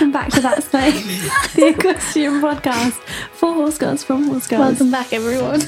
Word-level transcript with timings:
Welcome 0.00 0.12
back 0.12 0.30
to 0.30 0.40
That's 0.40 0.72
Lame 0.72 0.94
the 1.54 1.74
Equestrian 1.76 2.40
Podcast 2.40 2.94
for 3.32 3.52
Horse 3.52 3.76
Girls 3.76 4.02
from 4.02 4.28
Horse 4.28 4.46
Girls. 4.46 4.60
Welcome 4.60 4.90
back, 4.90 5.12
everyone. 5.12 5.60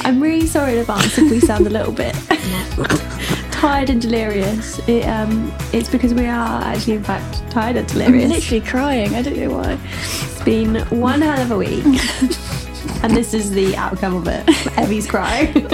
I'm 0.00 0.20
really 0.20 0.48
sorry 0.48 0.72
in 0.72 0.78
advance 0.78 1.16
if 1.16 1.30
we 1.30 1.38
sound 1.38 1.68
a 1.68 1.70
little 1.70 1.92
bit 1.92 2.12
tired 3.52 3.88
and 3.88 4.02
delirious. 4.02 4.80
It, 4.88 5.04
um, 5.04 5.52
it's 5.72 5.88
because 5.88 6.14
we 6.14 6.26
are 6.26 6.62
actually, 6.62 6.94
in 6.94 7.04
fact, 7.04 7.48
tired 7.48 7.76
and 7.76 7.88
I'm 7.92 7.96
delirious. 7.96 8.32
literally 8.32 8.66
crying. 8.66 9.14
I 9.14 9.22
don't 9.22 9.36
know 9.36 9.50
why. 9.50 9.78
It's 9.92 10.42
been 10.42 10.80
one 10.86 11.20
hell 11.20 11.40
of 11.40 11.52
a 11.52 11.56
week. 11.56 11.84
and 13.04 13.16
this 13.16 13.34
is 13.34 13.52
the 13.52 13.76
outcome 13.76 14.16
of 14.16 14.26
it. 14.26 14.48
Evie's 14.76 15.06
crying. 15.06 15.64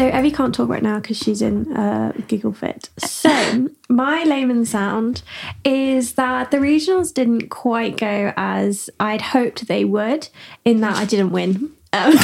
So 0.00 0.08
Evie 0.08 0.30
can't 0.30 0.54
talk 0.54 0.70
right 0.70 0.82
now 0.82 0.98
because 0.98 1.18
she's 1.18 1.42
in 1.42 1.76
uh, 1.76 2.12
giggle 2.26 2.54
fit. 2.54 2.88
So 2.96 3.68
my 3.90 4.24
layman 4.24 4.64
sound 4.64 5.20
is 5.62 6.14
that 6.14 6.50
the 6.50 6.56
regionals 6.56 7.12
didn't 7.12 7.50
quite 7.50 7.98
go 7.98 8.32
as 8.34 8.88
I'd 8.98 9.20
hoped 9.20 9.68
they 9.68 9.84
would, 9.84 10.30
in 10.64 10.80
that 10.80 10.96
I 10.96 11.04
didn't 11.04 11.32
win. 11.32 11.72
Um, 11.92 12.14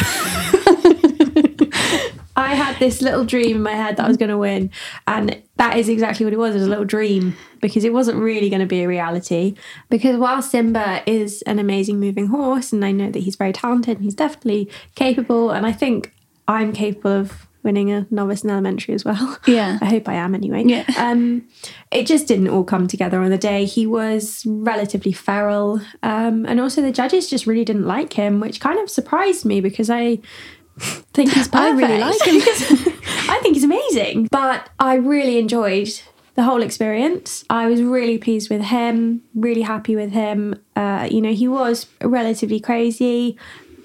I 2.34 2.54
had 2.54 2.78
this 2.78 3.02
little 3.02 3.26
dream 3.26 3.56
in 3.56 3.62
my 3.62 3.72
head 3.72 3.98
that 3.98 4.06
I 4.06 4.08
was 4.08 4.16
going 4.16 4.30
to 4.30 4.38
win, 4.38 4.70
and 5.06 5.42
that 5.56 5.76
is 5.76 5.90
exactly 5.90 6.24
what 6.24 6.32
it 6.32 6.38
was. 6.38 6.54
It 6.54 6.60
was 6.60 6.66
a 6.66 6.70
little 6.70 6.86
dream 6.86 7.36
because 7.60 7.84
it 7.84 7.92
wasn't 7.92 8.16
really 8.16 8.48
going 8.48 8.60
to 8.60 8.66
be 8.66 8.84
a 8.84 8.88
reality. 8.88 9.54
Because 9.90 10.16
while 10.16 10.40
Simba 10.40 11.02
is 11.04 11.42
an 11.42 11.58
amazing 11.58 12.01
moving 12.01 12.29
horse, 12.29 12.73
and 12.73 12.82
I 12.86 12.92
know 12.92 13.10
that 13.10 13.18
he's 13.18 13.36
very 13.36 13.52
talented 13.52 13.98
and 13.98 14.04
he's 14.04 14.14
definitely 14.14 14.70
capable, 14.95 15.51
and 15.51 15.66
I 15.66 15.73
think 15.73 16.14
I'm 16.48 16.73
capable 16.73 17.10
of 17.10 17.45
winning 17.66 17.92
a 17.92 18.06
novice 18.10 18.45
in 18.45 18.50
elementary 18.50 18.95
as 18.95 19.04
well. 19.04 19.38
Yeah. 19.46 19.78
I 19.80 19.86
hope 19.86 20.09
I 20.09 20.14
am 20.14 20.34
anyway. 20.34 20.64
Yeah. 20.64 20.84
Um, 20.96 21.46
it 21.90 22.06
just 22.06 22.26
didn't 22.26 22.48
all 22.48 22.64
come 22.64 22.86
together 22.86 23.20
on 23.20 23.30
the 23.30 23.38
day. 23.38 23.64
He 23.64 23.86
was 23.86 24.45
relatively 24.46 25.12
feral, 25.12 25.80
um, 26.02 26.46
and 26.46 26.60
also 26.60 26.82
the 26.82 26.92
judges 26.92 27.28
just 27.28 27.46
really 27.46 27.64
didn't 27.64 27.86
like 27.86 28.12
him, 28.12 28.40
which 28.40 28.60
kind 28.60 28.78
of 28.78 28.88
surprised 28.88 29.45
me 29.45 29.60
because 29.60 29.90
I 29.90 30.18
think 30.78 31.32
he's 31.32 31.48
perfect. 31.48 31.56
I 31.56 31.70
really 31.70 31.98
like 31.98 32.23
him. 32.23 32.95
I 33.28 33.38
think 33.42 33.54
he's 33.54 33.64
amazing. 33.64 34.28
But 34.30 34.68
I 34.78 34.95
really 34.95 35.38
enjoyed 35.38 35.88
the 36.34 36.42
whole 36.42 36.62
experience. 36.62 37.45
I 37.51 37.66
was 37.66 37.82
really 37.82 38.18
pleased 38.18 38.51
with 38.51 38.62
him, 38.62 39.23
really 39.34 39.62
happy 39.62 39.96
with 39.96 40.12
him. 40.12 40.54
Uh, 40.76 41.08
you 41.10 41.20
know, 41.20 41.32
he 41.32 41.48
was 41.48 41.86
relatively 42.02 42.60
crazy, 42.60 43.38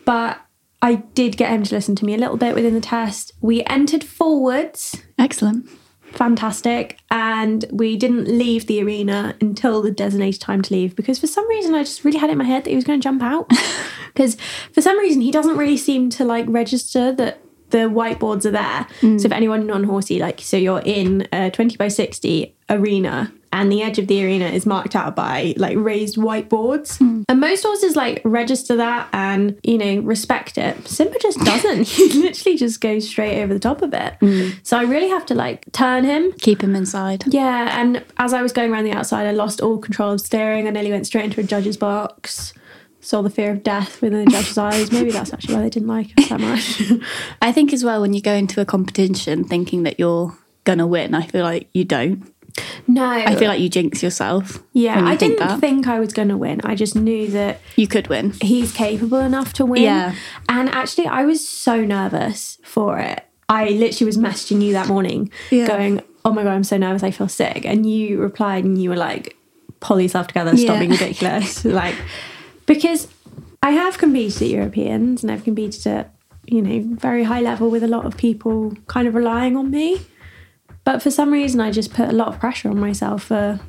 but 0.05 0.39
I 0.81 0.95
did 0.95 1.37
get 1.37 1.51
him 1.51 1.63
to 1.63 1.75
listen 1.75 1.95
to 1.97 2.05
me 2.05 2.13
a 2.13 2.17
little 2.17 2.37
bit 2.37 2.55
within 2.55 2.73
the 2.73 2.81
test. 2.81 3.33
We 3.39 3.63
entered 3.65 4.03
forwards, 4.03 4.95
Excellent. 5.19 5.69
fantastic, 6.11 6.97
and 7.11 7.65
we 7.71 7.95
didn't 7.97 8.25
leave 8.27 8.67
the 8.67 8.81
arena 8.81 9.35
until 9.41 9.81
the 9.81 9.91
designated 9.91 10.41
time 10.41 10.61
to 10.63 10.73
leave 10.73 10.95
because 10.95 11.19
for 11.19 11.27
some 11.27 11.47
reason 11.49 11.73
I 11.75 11.83
just 11.83 12.03
really 12.03 12.17
had 12.17 12.29
it 12.29 12.33
in 12.33 12.38
my 12.39 12.45
head 12.45 12.63
that 12.63 12.69
he 12.69 12.75
was 12.75 12.85
going 12.85 12.99
to 12.99 13.03
jump 13.03 13.21
out. 13.21 13.49
Because 14.13 14.35
for 14.73 14.81
some 14.81 14.99
reason 14.99 15.21
he 15.21 15.31
doesn't 15.31 15.55
really 15.55 15.77
seem 15.77 16.09
to 16.09 16.25
like 16.25 16.43
register 16.49 17.13
that 17.13 17.39
the 17.69 17.77
whiteboards 17.89 18.45
are 18.45 18.51
there. 18.51 18.85
Mm. 18.99 19.17
So 19.21 19.27
if 19.27 19.31
anyone 19.31 19.66
non-horsey, 19.66 20.19
like 20.19 20.41
so 20.41 20.57
you're 20.57 20.81
in 20.83 21.29
a 21.31 21.49
20 21.49 21.77
by 21.77 21.88
60 21.88 22.53
arena 22.69 23.31
and 23.53 23.71
the 23.71 23.81
edge 23.81 23.99
of 23.99 24.07
the 24.07 24.23
arena 24.23 24.45
is 24.45 24.66
marked 24.66 24.95
out 24.95 25.16
by 25.16 25.53
like 25.57 25.77
raised 25.77 26.16
whiteboards. 26.17 26.97
Hmm. 26.97 27.23
And 27.27 27.39
most 27.39 27.63
horses 27.63 27.95
like 27.95 28.21
register 28.23 28.75
that 28.77 29.09
and 29.13 29.59
you 29.63 29.77
know 29.77 29.99
respect 30.02 30.57
it. 30.57 30.88
Simba 30.88 31.17
just 31.19 31.39
doesn't. 31.39 31.88
he 31.88 32.07
literally 32.22 32.57
just 32.57 32.81
goes 32.81 33.07
straight 33.07 33.41
over 33.41 33.53
the 33.53 33.59
top 33.59 33.81
of 33.81 33.94
it. 33.94 34.16
Hmm. 34.19 34.50
So 34.63 34.78
I 34.78 34.84
really 34.84 35.09
have 35.09 35.25
to 35.28 35.35
like 35.35 35.72
turn 35.72 36.03
him 36.03 36.31
Keep 36.39 36.62
him 36.63 36.75
inside. 36.75 37.23
yeah, 37.28 37.79
and 37.79 38.03
as 38.17 38.34
I 38.34 38.41
was 38.41 38.51
going 38.53 38.72
around 38.72 38.85
the 38.85 38.91
outside, 38.94 39.25
I 39.28 39.31
lost 39.31 39.62
all 39.62 39.78
control 39.78 40.12
of 40.13 40.22
steering. 40.22 40.68
I 40.68 40.72
nearly 40.72 40.91
went 40.91 41.06
straight 41.07 41.25
into 41.25 41.39
a 41.39 41.44
judge's 41.44 41.78
box. 41.78 42.53
Saw 43.03 43.23
the 43.23 43.31
fear 43.31 43.51
of 43.51 43.63
death 43.63 44.00
within 44.01 44.25
the 44.25 44.31
judge's 44.31 44.57
eyes. 44.69 44.91
Maybe 44.91 45.12
that's 45.12 45.33
actually 45.33 45.56
why 45.56 45.62
they 45.63 45.69
didn't 45.72 45.88
like 45.88 46.12
us 46.19 46.29
that 46.29 46.39
much. 46.39 46.81
I 47.41 47.51
think 47.51 47.73
as 47.73 47.83
well 47.83 48.00
when 48.01 48.13
you 48.13 48.22
go 48.22 48.33
into 48.33 48.62
a 48.62 48.66
competition 48.66 49.44
thinking 49.44 49.83
that 49.83 50.00
you're 50.00 50.38
gonna 50.66 50.85
win, 50.85 51.16
I 51.16 51.25
feel 51.25 51.44
like 51.44 51.68
you 51.73 51.83
don't. 51.83 52.31
No, 52.88 53.06
I 53.09 53.35
feel 53.35 53.47
like 53.47 53.59
you 53.62 53.69
jinx 53.69 54.01
yourself. 54.03 54.62
yeah, 54.73 55.00
I 55.06 55.16
think 55.16 55.38
didn't 55.38 55.47
that. 55.47 55.59
think 55.59 55.88
I 55.88 56.00
was 56.00 56.12
going 56.13 56.28
to 56.29 56.38
win. 56.38 56.62
I 56.63 56.75
just 56.75 56.95
knew 56.95 57.28
that 57.29 57.59
you 57.75 57.88
could 57.88 58.07
win. 58.07 58.34
he's 58.41 58.72
capable 58.73 59.19
enough 59.19 59.53
to 59.53 59.66
win. 59.66 59.81
Yeah. 59.84 60.16
And 60.50 60.69
actually, 60.69 61.07
I 61.07 61.23
was 61.25 61.47
so 61.47 61.84
nervous 61.85 62.57
for 62.63 63.00
it. 63.00 63.25
I 63.50 63.69
literally 63.69 64.06
was 64.07 64.17
messaging 64.17 64.62
you 64.62 64.73
that 64.73 64.88
morning, 64.88 65.29
Yeah. 65.50 65.67
going, 65.67 66.01
"Oh 66.23 66.31
my 66.34 66.44
god, 66.44 66.51
I'm 66.53 66.63
so 66.63 66.78
nervous. 66.78 67.03
I 67.03 67.12
feel 67.12 67.28
sick." 67.28 67.66
And 67.66 67.85
you 67.89 68.19
replied, 68.19 68.63
and 68.63 68.81
you 68.81 68.89
were 68.89 68.95
like, 68.97 69.35
"Pull 69.79 70.00
yourself 70.00 70.28
together. 70.28 70.56
Stop 70.57 70.75
Yeah. 70.75 70.79
being 70.79 70.91
ridiculous." 70.91 71.66
like, 71.83 71.95
because 72.66 73.07
I 73.63 73.72
have 73.72 73.97
competed 73.97 74.41
at 74.44 74.47
Europeans, 74.50 75.22
and 75.23 75.31
I've 75.31 75.44
competed 75.44 75.85
at 75.88 76.13
you 76.47 76.62
know 76.62 76.95
very 76.97 77.23
high 77.23 77.41
level 77.41 77.69
with 77.69 77.83
a 77.83 77.88
lot 77.88 78.06
of 78.06 78.18
people 78.18 78.73
kind 78.88 79.07
of 79.07 79.16
relying 79.16 79.56
on 79.57 79.69
me. 79.69 80.01
But 80.84 81.02
for 81.02 81.12
some 81.12 81.31
reason, 81.31 81.62
I 81.62 81.72
just 81.72 81.94
put 81.94 82.09
a 82.09 82.14
lot 82.14 82.28
of 82.30 82.40
pressure 82.40 82.69
on 82.69 82.80
myself 82.80 83.24
for 83.25 83.59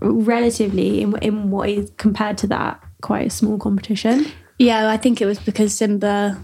relatively 0.00 1.00
in, 1.02 1.16
in 1.18 1.50
what 1.50 1.68
is 1.68 1.90
compared 1.96 2.38
to 2.38 2.46
that 2.48 2.82
quite 3.02 3.26
a 3.26 3.30
small 3.30 3.58
competition. 3.58 4.26
Yeah, 4.58 4.88
I 4.88 4.96
think 4.96 5.20
it 5.20 5.26
was 5.26 5.38
because 5.38 5.74
Simba. 5.74 6.40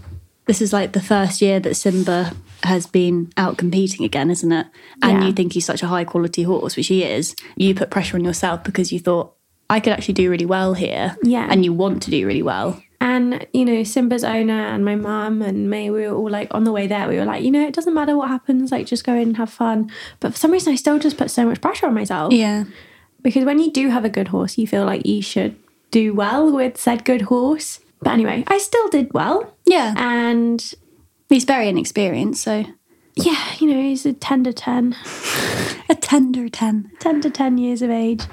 This 0.47 0.61
is 0.61 0.73
like 0.73 0.93
the 0.93 1.01
first 1.01 1.41
year 1.41 1.59
that 1.59 1.75
Simba 1.75 2.33
has 2.63 2.85
been 2.87 3.31
out 3.37 3.57
competing 3.57 4.03
again, 4.05 4.29
isn't 4.31 4.51
it? 4.51 4.67
And 5.01 5.21
Yeah. 5.21 5.27
you 5.27 5.33
think 5.33 5.53
he's 5.53 5.65
such 5.65 5.83
a 5.83 5.87
high 5.87 6.03
quality 6.03 6.43
horse, 6.43 6.75
which 6.75 6.87
he 6.87 7.03
is. 7.03 7.35
You 7.55 7.73
put 7.75 7.89
pressure 7.91 8.17
on 8.17 8.25
yourself 8.25 8.63
because 8.63 8.91
you 8.91 8.99
thought 8.99 9.33
I 9.69 9.79
could 9.79 9.93
actually 9.93 10.15
do 10.15 10.29
really 10.29 10.45
well 10.45 10.73
here. 10.73 11.15
Yeah. 11.23 11.47
and 11.49 11.63
you 11.63 11.73
want 11.73 12.01
to 12.03 12.11
do 12.11 12.25
really 12.27 12.41
well. 12.41 12.81
And 13.01 13.47
you 13.51 13.65
know, 13.65 13.83
Simba's 13.83 14.23
owner 14.23 14.53
and 14.53 14.85
my 14.85 14.95
mum 14.95 15.41
and 15.41 15.69
me, 15.69 15.89
we 15.89 16.07
were 16.07 16.15
all 16.15 16.29
like 16.29 16.53
on 16.53 16.65
the 16.65 16.71
way 16.71 16.85
there. 16.85 17.07
We 17.07 17.17
were 17.17 17.25
like, 17.25 17.43
you 17.43 17.49
know, 17.49 17.67
it 17.67 17.73
doesn't 17.73 17.95
matter 17.95 18.15
what 18.15 18.29
happens, 18.29 18.71
like 18.71 18.85
just 18.85 19.03
go 19.03 19.13
in 19.13 19.29
and 19.29 19.37
have 19.37 19.49
fun. 19.49 19.91
But 20.19 20.33
for 20.33 20.37
some 20.37 20.51
reason, 20.51 20.71
I 20.71 20.75
still 20.75 20.99
just 20.99 21.17
put 21.17 21.31
so 21.31 21.43
much 21.45 21.61
pressure 21.61 21.87
on 21.87 21.95
myself 21.95 22.31
Yeah, 22.31 22.65
because 23.23 23.43
when 23.43 23.57
you 23.57 23.71
do 23.71 23.89
have 23.89 24.05
a 24.05 24.09
good 24.09 24.27
horse, 24.27 24.55
you 24.59 24.67
feel 24.67 24.85
like 24.85 25.05
you 25.05 25.23
should 25.23 25.55
do 25.89 26.13
well 26.13 26.51
with 26.51 26.77
said 26.77 27.03
good 27.03 27.23
horse. 27.23 27.79
But 28.01 28.11
anyway, 28.11 28.43
I 28.47 28.59
still 28.59 28.87
did 28.89 29.11
well, 29.13 29.51
yeah. 29.65 29.95
and 29.97 30.73
he's 31.27 31.43
very 31.43 31.69
inexperienced, 31.69 32.43
so 32.43 32.65
yeah, 33.15 33.53
you 33.59 33.67
know, 33.67 33.81
he's 33.81 34.05
a 34.05 34.13
ten 34.13 34.43
to 34.43 34.53
ten. 34.53 34.95
a 35.89 35.95
tender 35.95 36.49
ten. 36.49 36.91
10 36.99 37.21
to 37.21 37.29
10 37.29 37.57
years 37.57 37.81
of 37.81 37.89
age. 37.89 38.23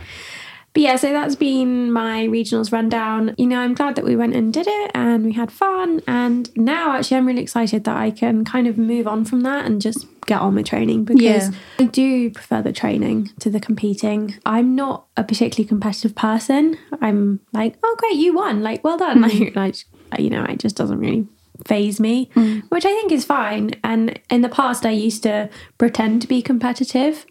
But 0.79 0.83
yeah, 0.85 0.95
so 0.95 1.13
that's 1.13 1.35
been 1.35 1.91
my 1.91 2.29
regionals 2.29 2.71
rundown. 2.71 3.35
You 3.37 3.49
know, 3.49 3.59
I'm 3.59 3.75
glad 3.75 3.97
that 3.97 4.05
we 4.05 4.15
went 4.15 4.37
and 4.37 4.53
did 4.53 4.69
it 4.69 4.93
and 4.95 5.25
we 5.25 5.33
had 5.33 5.51
fun. 5.51 6.03
And 6.07 6.57
now, 6.57 6.93
actually, 6.93 7.17
I'm 7.17 7.27
really 7.27 7.43
excited 7.43 7.83
that 7.83 7.97
I 7.97 8.13
can 8.13 8.45
kind 8.45 8.69
of 8.69 8.79
move 8.79 9.09
on 9.09 9.25
from 9.25 9.41
that 9.41 9.67
and 9.67 9.83
just 9.83 10.07
get 10.27 10.41
on 10.41 10.55
with 10.55 10.67
training 10.67 11.05
because 11.05 11.21
Yeah. 11.21 11.51
I 11.81 11.87
do 11.87 12.31
prefer 12.31 12.63
the 12.63 12.73
training 12.73 13.33
to 13.41 13.51
the 13.51 13.59
competing. 13.59 14.37
I'm 14.47 14.77
not 14.77 15.07
a 15.17 15.25
particularly 15.25 15.67
competitive 15.67 16.15
person. 16.15 16.79
I'm 17.01 17.41
like, 17.53 17.75
oh, 17.83 17.97
great, 17.99 18.15
you 18.15 18.37
won. 18.37 18.63
Like, 18.63 18.85
well 18.85 18.99
done. 18.99 19.25
Mm. 19.29 19.57
Like, 19.57 19.75
like, 20.13 20.21
you 20.21 20.31
know, 20.31 20.45
it 20.45 20.61
just 20.61 20.77
doesn't 20.77 21.01
really 21.01 21.27
phase 21.67 21.99
me, 21.99 22.31
mm. 22.37 22.63
which 22.69 22.87
I 22.87 22.91
think 22.91 23.11
is 23.11 23.25
fine. 23.25 23.73
And 23.83 24.21
in 24.31 24.43
the 24.43 24.49
past, 24.49 24.87
I 24.87 24.91
used 24.91 25.25
to 25.25 25.51
pretend 25.77 26.23
to 26.23 26.29
be 26.29 26.41
competitive 26.41 27.27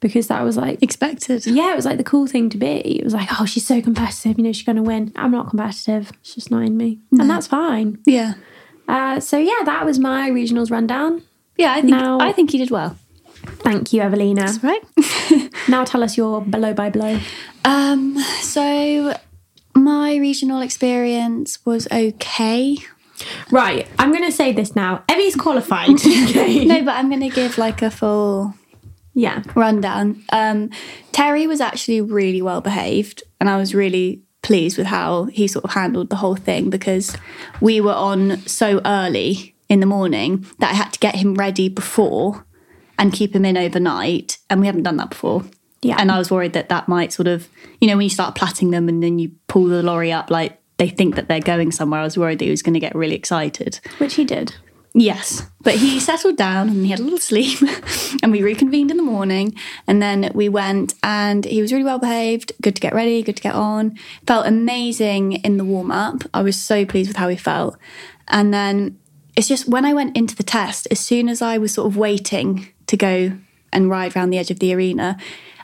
because 0.00 0.28
that 0.28 0.42
was 0.44 0.56
like 0.56 0.82
Expected. 0.82 1.46
yeah, 1.46 1.72
it 1.72 1.76
was 1.76 1.84
like 1.84 1.98
the 1.98 2.04
cool 2.04 2.26
thing 2.26 2.48
to 2.50 2.56
be. 2.58 2.66
It 2.98 3.04
was 3.04 3.14
like, 3.14 3.28
oh, 3.40 3.44
she's 3.46 3.66
so 3.66 3.80
competitive, 3.82 4.38
you 4.38 4.44
know, 4.44 4.52
she's 4.52 4.64
going 4.66 4.76
to 4.76 4.82
win. 4.82 5.12
I'm 5.16 5.30
not 5.30 5.48
competitive. 5.50 6.12
It's 6.20 6.34
just 6.34 6.50
not 6.50 6.62
in 6.62 6.76
me. 6.76 7.00
And 7.18 7.28
that's 7.28 7.46
fine. 7.46 7.98
Yeah, 8.06 8.34
Uh, 8.88 9.20
so, 9.20 9.36
yeah, 9.38 9.64
that 9.64 9.84
was 9.84 9.98
my 9.98 10.30
regionals 10.30 10.70
rundown. 10.70 11.22
yeah. 11.56 11.72
I 11.72 11.80
think 11.82 11.90
Now- 11.90 12.18
I 12.20 12.32
think 12.32 12.50
he 12.52 12.58
did 12.58 12.70
well. 12.70 12.96
Thank 13.64 13.92
you, 13.92 14.02
Evelina. 14.02 14.46
Right. 14.62 14.82
Now 15.68 15.84
tell 15.84 16.02
us 16.02 16.16
your 16.16 16.40
blow 16.40 16.72
by 16.74 16.88
blow. 16.90 17.18
um. 17.64 18.18
So 18.40 19.14
my 19.74 20.16
regional 20.16 20.60
experience 20.62 21.58
was 21.66 21.86
okay. 21.92 22.76
Right, 23.50 23.86
I'm 23.98 24.10
going 24.12 24.24
to 24.24 24.32
say 24.32 24.52
this 24.52 24.74
now. 24.76 25.02
Evie's 25.10 25.34
qualified. 25.36 25.90
okay. 26.06 26.64
No, 26.64 26.82
but 26.84 26.94
I'm 26.96 27.08
going 27.08 27.20
to 27.20 27.28
give 27.28 27.58
like 27.58 27.82
a 27.82 27.90
full 27.90 28.54
Yeah. 29.18 29.42
rundown. 29.56 30.22
Um, 30.30 30.70
Terry 31.10 31.48
was 31.48 31.60
actually 31.60 32.00
really 32.00 32.40
well 32.40 32.60
behaved, 32.60 33.24
and 33.40 33.50
I 33.50 33.56
was 33.56 33.74
really 33.74 34.22
pleased 34.42 34.78
with 34.78 34.86
how 34.86 35.24
he 35.24 35.48
sort 35.48 35.64
of 35.64 35.72
handled 35.72 36.08
the 36.08 36.16
whole 36.16 36.36
thing 36.36 36.70
because 36.70 37.16
we 37.60 37.80
were 37.80 37.94
on 37.94 38.38
so 38.46 38.80
early 38.86 39.56
in 39.68 39.80
the 39.80 39.86
morning 39.86 40.46
that 40.60 40.70
I 40.70 40.74
had 40.74 40.92
to 40.92 41.00
get 41.00 41.16
him 41.16 41.34
ready 41.34 41.68
before 41.68 42.46
and 42.96 43.12
keep 43.12 43.34
him 43.34 43.44
in 43.44 43.56
overnight, 43.56 44.38
and 44.48 44.60
we 44.60 44.66
haven't 44.66 44.84
done 44.84 44.98
that 44.98 45.10
before. 45.10 45.42
Yeah. 45.82 45.96
And 45.98 46.12
I 46.12 46.18
was 46.18 46.30
worried 46.30 46.52
that 46.52 46.68
that 46.68 46.88
might 46.88 47.12
sort 47.12 47.26
of, 47.26 47.48
you 47.80 47.88
know, 47.88 47.96
when 47.96 48.04
you 48.04 48.10
start 48.10 48.36
platting 48.36 48.70
them 48.70 48.88
and 48.88 49.02
then 49.02 49.18
you 49.18 49.32
pull 49.48 49.64
the 49.64 49.82
lorry 49.82 50.12
up, 50.12 50.30
like 50.30 50.60
they 50.76 50.88
think 50.88 51.16
that 51.16 51.26
they're 51.28 51.40
going 51.40 51.72
somewhere. 51.72 52.00
I 52.00 52.04
was 52.04 52.16
worried 52.16 52.38
that 52.38 52.44
he 52.44 52.50
was 52.52 52.62
going 52.62 52.74
to 52.74 52.80
get 52.80 52.94
really 52.94 53.16
excited. 53.16 53.80
Which 53.98 54.14
he 54.14 54.24
did. 54.24 54.54
Yes, 54.94 55.46
but 55.60 55.74
he 55.74 56.00
settled 56.00 56.36
down 56.36 56.68
and 56.68 56.84
he 56.84 56.90
had 56.90 56.98
a 56.98 57.02
little 57.02 57.18
sleep, 57.18 57.58
and 58.22 58.32
we 58.32 58.42
reconvened 58.42 58.90
in 58.90 58.96
the 58.96 59.02
morning. 59.02 59.54
And 59.86 60.00
then 60.00 60.30
we 60.34 60.48
went, 60.48 60.94
and 61.02 61.44
he 61.44 61.60
was 61.60 61.72
really 61.72 61.84
well 61.84 61.98
behaved, 61.98 62.52
good 62.62 62.74
to 62.74 62.80
get 62.80 62.94
ready, 62.94 63.22
good 63.22 63.36
to 63.36 63.42
get 63.42 63.54
on. 63.54 63.98
Felt 64.26 64.46
amazing 64.46 65.34
in 65.44 65.56
the 65.56 65.64
warm 65.64 65.90
up. 65.90 66.22
I 66.32 66.42
was 66.42 66.60
so 66.60 66.84
pleased 66.86 67.08
with 67.08 67.16
how 67.16 67.28
he 67.28 67.36
felt. 67.36 67.76
And 68.28 68.52
then 68.52 68.98
it's 69.36 69.48
just 69.48 69.68
when 69.68 69.84
I 69.84 69.92
went 69.92 70.16
into 70.16 70.34
the 70.34 70.42
test, 70.42 70.88
as 70.90 71.00
soon 71.00 71.28
as 71.28 71.42
I 71.42 71.58
was 71.58 71.74
sort 71.74 71.86
of 71.86 71.96
waiting 71.96 72.68
to 72.86 72.96
go 72.96 73.38
and 73.72 73.90
ride 73.90 74.16
around 74.16 74.30
the 74.30 74.38
edge 74.38 74.50
of 74.50 74.58
the 74.58 74.74
arena, 74.74 75.18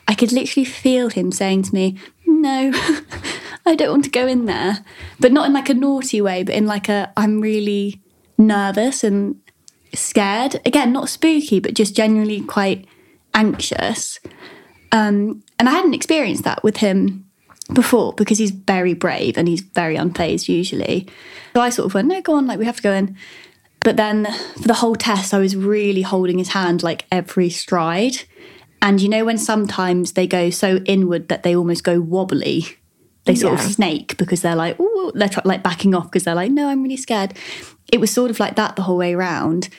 I 0.07 0.13
could 0.13 0.31
literally 0.31 0.65
feel 0.65 1.09
him 1.09 1.31
saying 1.31 1.63
to 1.63 1.73
me, 1.73 1.97
No, 2.25 2.71
I 3.65 3.75
don't 3.75 3.89
want 3.89 4.05
to 4.05 4.11
go 4.11 4.27
in 4.27 4.45
there. 4.45 4.85
But 5.19 5.31
not 5.31 5.47
in 5.47 5.53
like 5.53 5.69
a 5.69 5.73
naughty 5.73 6.21
way, 6.21 6.43
but 6.43 6.55
in 6.55 6.67
like 6.67 6.89
a, 6.89 7.11
I'm 7.17 7.41
really 7.41 8.01
nervous 8.37 9.03
and 9.03 9.39
scared. 9.93 10.61
Again, 10.65 10.91
not 10.91 11.09
spooky, 11.09 11.59
but 11.59 11.73
just 11.73 11.95
genuinely 11.95 12.41
quite 12.41 12.85
anxious. 13.33 14.19
Um, 14.91 15.43
and 15.59 15.67
I 15.67 15.71
hadn't 15.71 15.93
experienced 15.93 16.43
that 16.43 16.63
with 16.63 16.77
him 16.77 17.25
before 17.73 18.13
because 18.13 18.37
he's 18.37 18.51
very 18.51 18.93
brave 18.93 19.37
and 19.37 19.47
he's 19.47 19.61
very 19.61 19.95
unfazed 19.95 20.47
usually. 20.47 21.07
So 21.53 21.61
I 21.61 21.69
sort 21.69 21.87
of 21.87 21.93
went, 21.93 22.07
no, 22.07 22.21
go 22.21 22.35
on, 22.35 22.47
like 22.47 22.59
we 22.59 22.65
have 22.65 22.77
to 22.77 22.83
go 22.83 22.93
in. 22.93 23.17
But 23.81 23.97
then 23.97 24.25
for 24.61 24.67
the 24.67 24.73
whole 24.73 24.95
test, 24.95 25.33
I 25.33 25.39
was 25.39 25.55
really 25.55 26.01
holding 26.01 26.37
his 26.37 26.49
hand 26.49 26.83
like 26.83 27.05
every 27.11 27.49
stride. 27.49 28.23
And 28.81 29.01
you 29.01 29.09
know, 29.09 29.25
when 29.25 29.37
sometimes 29.37 30.13
they 30.13 30.27
go 30.27 30.49
so 30.49 30.77
inward 30.85 31.27
that 31.29 31.43
they 31.43 31.55
almost 31.55 31.83
go 31.83 32.01
wobbly, 32.01 32.65
they 33.25 33.35
sort 33.35 33.59
Yeah. 33.59 33.65
of 33.65 33.71
snake 33.71 34.17
because 34.17 34.41
they're 34.41 34.55
like, 34.55 34.75
oh, 34.79 35.11
they're 35.15 35.29
like 35.43 35.63
backing 35.63 35.93
off 35.95 36.05
because 36.05 36.23
they're 36.23 36.35
like, 36.35 36.51
no, 36.51 36.67
I'm 36.69 36.81
really 36.83 36.97
scared. 36.97 37.33
It 37.91 37.99
was 37.99 38.11
sort 38.11 38.31
of 38.31 38.39
like 38.39 38.55
that 38.55 38.75
the 38.75 38.83
whole 38.83 38.97
way 38.97 39.13
around. 39.13 39.69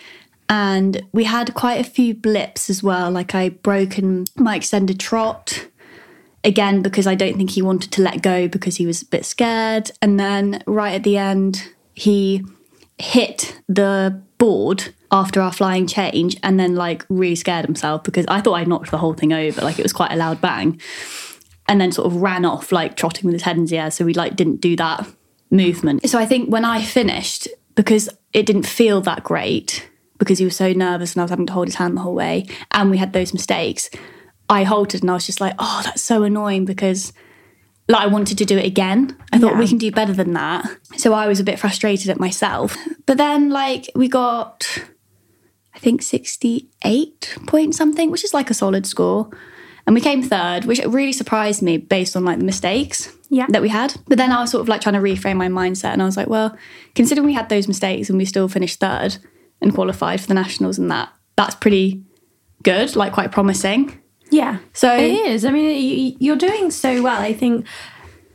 And 0.49 1.03
we 1.13 1.25
had 1.25 1.55
quite 1.55 1.81
a 1.81 1.85
few 1.89 2.15
blips 2.15 2.71
as 2.71 2.83
well. 2.83 3.11
Like 3.11 3.35
I 3.35 3.49
broken 3.51 4.27
my 4.37 4.55
extended 4.57 5.01
trot 5.01 5.67
again 6.45 6.83
because 6.83 7.07
I 7.09 7.15
don't 7.17 7.37
think 7.37 7.51
he 7.51 7.63
wanted 7.63 7.91
to 7.93 8.03
let 8.03 8.23
go 8.23 8.47
because 8.47 8.77
he 8.77 8.87
was 8.87 9.03
a 9.03 9.07
bit 9.07 9.25
scared. 9.25 9.91
And 10.01 10.21
then 10.21 10.63
right 10.67 10.95
at 10.95 11.03
the 11.03 11.17
end, 11.17 11.69
he 11.95 12.45
hit 12.99 13.61
the 13.69 14.23
board 14.39 14.95
after 15.11 15.41
our 15.41 15.53
flying 15.53 15.87
change 15.87 16.37
and 16.43 16.59
then 16.61 16.75
like 16.77 17.05
really 17.09 17.35
scared 17.37 17.65
himself 17.65 18.03
because 18.05 18.25
I 18.29 18.41
thought 18.41 18.55
I 18.55 18.65
knocked 18.65 18.91
the 18.91 18.99
whole 18.99 19.15
thing 19.15 19.33
over. 19.33 19.61
Like 19.63 19.79
it 19.79 19.83
was 19.83 19.93
quite 19.93 20.13
a 20.13 20.17
loud 20.17 20.41
bang. 20.41 20.81
And 21.69 21.81
then 21.81 21.91
sort 21.93 22.07
of 22.07 22.17
ran 22.23 22.45
off 22.45 22.71
like 22.71 22.97
trotting 22.97 23.25
with 23.27 23.35
his 23.35 23.43
head 23.43 23.57
in 23.57 23.67
the 23.67 23.79
air. 23.79 23.91
So 23.91 24.05
we 24.05 24.15
like 24.15 24.37
didn't 24.37 24.61
do 24.61 24.77
that 24.77 25.07
movement. 25.51 26.09
So 26.09 26.19
I 26.19 26.27
think 26.27 26.49
when 26.51 26.65
I 26.65 26.83
finished, 26.83 27.49
because 27.75 28.09
it 28.33 28.47
didn't 28.47 28.67
feel 28.67 29.01
that 29.03 29.25
great, 29.25 29.89
because 30.19 30.39
he 30.39 30.45
was 30.45 30.55
so 30.57 30.73
nervous 30.73 31.15
and 31.15 31.21
I 31.21 31.25
was 31.25 31.31
having 31.31 31.47
to 31.47 31.53
hold 31.53 31.67
his 31.69 31.75
hand 31.75 31.97
the 31.97 32.01
whole 32.03 32.15
way, 32.15 32.47
and 32.71 32.91
we 32.91 32.99
had 32.99 33.13
those 33.13 33.35
mistakes, 33.35 33.91
I 34.49 34.63
halted 34.63 35.03
and 35.03 35.11
I 35.11 35.15
was 35.15 35.27
just 35.27 35.41
like, 35.41 35.55
oh, 35.59 35.81
that's 35.85 36.03
so 36.03 36.23
annoying 36.23 36.65
because 36.67 37.13
like 37.89 38.03
I 38.03 38.07
wanted 38.07 38.39
to 38.39 38.45
do 38.45 38.57
it 38.59 38.65
again. 38.67 39.17
I 39.33 39.39
thought 39.39 39.53
Yeah. 39.55 39.59
we 39.59 39.69
can 39.69 39.79
do 39.79 39.91
better 39.91 40.13
than 40.13 40.33
that. 40.35 40.65
So 40.97 41.13
I 41.15 41.27
was 41.27 41.41
a 41.41 41.45
bit 41.45 41.59
frustrated 41.59 42.11
at 42.11 42.19
myself. 42.21 42.77
But 43.07 43.19
then 43.19 43.51
like 43.51 43.91
we 43.95 44.09
got 44.09 44.67
I 45.75 45.79
think 45.79 46.01
68 46.03 47.39
point 47.47 47.75
something, 47.75 48.11
which 48.11 48.25
is 48.25 48.33
like 48.35 48.51
a 48.51 48.55
solid 48.55 48.87
score. 48.87 49.31
And 49.87 49.95
we 49.95 50.01
came 50.01 50.23
third, 50.23 50.65
which 50.65 50.81
really 50.85 51.13
surprised 51.13 51.63
me 51.63 51.77
based 51.79 52.17
on 52.17 52.25
like 52.25 52.39
the 52.39 52.45
mistakes 52.45 53.15
Yeah. 53.31 53.47
that 53.51 53.63
we 53.63 53.69
had. 53.69 53.95
But 54.09 54.19
then 54.19 54.33
I 54.33 54.41
was 54.41 54.51
sort 54.51 54.61
of 54.63 54.69
like 54.69 54.81
trying 54.81 54.95
to 54.95 55.01
reframe 55.01 55.37
my 55.37 55.49
mindset 55.49 55.93
and 55.93 56.03
I 56.03 56.07
was 56.07 56.17
like, 56.17 56.27
well, 56.29 56.57
considering 56.97 57.25
we 57.27 57.35
had 57.35 57.49
those 57.49 57.69
mistakes 57.69 58.09
and 58.09 58.19
we 58.19 58.25
still 58.25 58.49
finished 58.49 58.81
third 58.81 59.19
and 59.61 59.73
qualified 59.73 60.21
for 60.21 60.27
the 60.27 60.35
nationals 60.35 60.77
and 60.79 60.91
that, 60.91 61.11
that's 61.37 61.55
pretty 61.55 62.03
good, 62.65 62.97
like 62.97 63.13
quite 63.13 63.31
promising. 63.31 64.01
Yeah. 64.33 64.59
So 64.73 64.93
It 64.97 65.13
is. 65.29 65.45
I 65.45 65.51
mean, 65.53 65.81
you, 65.81 66.17
you're 66.19 66.37
doing 66.37 66.73
so 66.73 67.01
well. 67.03 67.21
I 67.23 67.33
think 67.33 67.65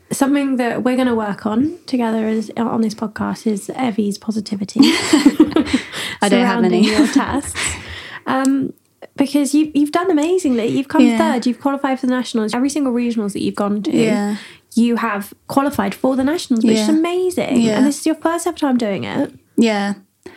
something 0.10 0.56
that 0.56 0.84
we're 0.84 0.96
going 0.96 1.08
to 1.10 1.16
work 1.16 1.46
on 1.46 1.78
together 1.86 2.28
is, 2.30 2.50
on 2.56 2.80
this 2.82 2.96
podcast 2.96 3.46
is 3.46 3.70
Evie's 3.76 4.18
positivity. 4.18 4.80
I 6.22 6.30
don't 6.30 6.46
have 6.46 6.64
any. 6.64 6.88
your 6.88 7.08
tests. 7.08 7.60
Um, 8.28 8.72
because 9.16 9.54
you, 9.54 9.72
you've 9.74 9.92
done 9.92 10.10
amazingly. 10.12 10.68
You've 10.68 10.88
come 10.88 11.02
Yeah. 11.06 11.18
third. 11.18 11.46
You've 11.46 11.60
qualified 11.60 12.00
for 12.00 12.06
the 12.08 12.14
nationals. 12.14 12.54
Every 12.54 12.70
single 12.70 12.94
regionals 12.94 13.34
that 13.34 13.42
you've 13.42 13.56
gone 13.56 13.82
to, 13.84 13.92
Yeah. 13.92 14.38
you 14.76 14.96
have 14.98 15.34
qualified 15.48 15.94
for 15.96 16.16
the 16.16 16.24
nationals, 16.24 16.64
which 16.64 16.78
is 16.78 16.90
amazing. 16.90 17.62
Yeah. 17.62 17.78
And 17.78 17.86
this 17.86 18.00
is 18.00 18.06
your 18.06 18.16
first 18.16 18.48
ever 18.48 18.58
time 18.58 18.78
doing 18.78 19.04
it. 19.04 19.34
Yeah. 19.58 19.96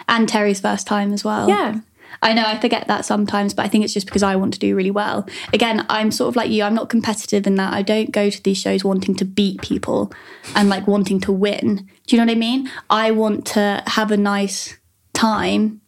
And 0.09 0.29
Terry's 0.29 0.61
first 0.61 0.87
time 0.87 1.13
as 1.13 1.25
well. 1.25 1.49
Yeah. 1.49 1.81
I 2.23 2.33
know 2.33 2.45
I 2.47 2.59
forget 2.59 2.87
that 2.89 3.05
sometimes, 3.05 3.53
but 3.53 3.65
I 3.67 3.69
think 3.69 3.85
it's 3.85 3.93
just 3.93 4.07
because 4.07 4.23
I 4.23 4.37
want 4.37 4.55
to 4.55 4.59
do 4.61 4.75
really 4.75 4.91
well. 4.91 5.27
Again, 5.53 5.85
I'm 5.91 6.11
sort 6.11 6.29
of 6.29 6.37
like 6.37 6.51
you, 6.51 6.63
I'm 6.63 6.75
not 6.75 6.89
competitive 6.89 7.47
in 7.47 7.57
that 7.57 7.75
I 7.75 7.83
don't 7.83 8.13
go 8.13 8.31
to 8.31 8.43
these 8.43 8.57
shows 8.57 8.83
wanting 8.85 9.15
to 9.17 9.25
beat 9.27 9.61
people 9.61 10.11
and 10.55 10.69
like 10.71 10.87
wanting 10.87 11.21
to 11.21 11.33
win. 11.33 11.87
Do 12.07 12.17
you 12.17 12.19
know 12.19 12.25
what 12.27 12.37
I 12.37 12.39
mean? 12.39 12.71
I 12.89 13.11
want 13.11 13.47
to 13.49 13.83
have 13.89 14.11
a 14.11 14.17
nice 14.17 14.77
time, 15.13 15.81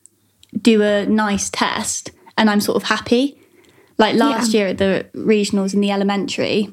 do 0.61 0.83
a 0.83 1.07
nice 1.07 1.49
test, 1.49 2.11
and 2.37 2.51
I'm 2.51 2.61
sort 2.61 2.77
of 2.77 2.85
happy. 2.85 3.41
Like 3.99 4.15
last 4.17 4.53
year 4.53 4.67
at 4.69 4.79
the 4.79 5.07
regionals 5.15 5.73
in 5.73 5.81
the 5.81 5.91
elementary, 5.91 6.69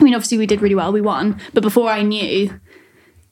I 0.00 0.04
mean, 0.04 0.14
obviously 0.14 0.38
we 0.38 0.46
did 0.46 0.60
really 0.60 0.74
well, 0.74 0.92
we 0.92 1.00
won, 1.00 1.40
but 1.54 1.62
before 1.62 1.88
I 1.88 2.02
knew 2.02 2.58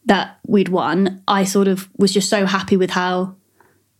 that 0.04 0.38
we'd 0.46 0.68
won, 0.68 1.22
I 1.26 1.42
sort 1.44 1.66
of 1.66 1.88
was 1.96 2.12
just 2.12 2.28
so 2.30 2.46
happy 2.46 2.76
with 2.76 2.90
how 2.90 3.34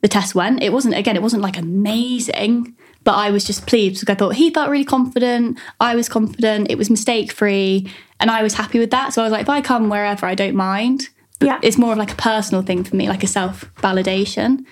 the 0.01 0.09
test 0.09 0.35
went. 0.37 0.63
It 0.63 0.73
wasn't 0.73 0.95
again, 0.95 1.17
it 1.17 1.23
wasn't 1.23 1.43
like 1.43 1.59
amazing, 1.59 2.77
but 3.03 3.15
I 3.15 3.31
was 3.31 3.45
just 3.45 3.67
pleased 3.67 4.01
because 4.01 4.13
I 4.15 4.17
thought 4.17 4.35
he 4.37 4.51
felt 4.51 4.71
really 4.71 4.85
confident, 4.85 5.59
I 5.81 5.97
was 5.97 6.09
confident, 6.09 6.71
it 6.71 6.79
was 6.79 6.89
mistake 6.91 7.33
free, 7.33 7.91
and 8.21 8.31
I 8.31 8.43
was 8.43 8.55
happy 8.55 8.79
with 8.79 8.91
that. 8.93 9.13
So 9.13 9.23
I 9.23 9.25
was 9.25 9.33
like, 9.33 9.43
if 9.43 9.49
I 9.49 9.61
come 9.61 9.89
wherever, 9.89 10.25
I 10.27 10.35
don't 10.37 10.55
mind. 10.55 11.09
But 11.41 11.47
Yeah. 11.47 11.59
it's 11.63 11.79
more 11.79 11.93
of 11.93 11.99
like 11.99 12.13
a 12.13 12.17
personal 12.17 12.63
thing 12.63 12.85
for 12.85 12.95
me, 12.97 13.09
like 13.09 13.25
a 13.25 13.27
self 13.27 13.65
validation. 13.77 14.65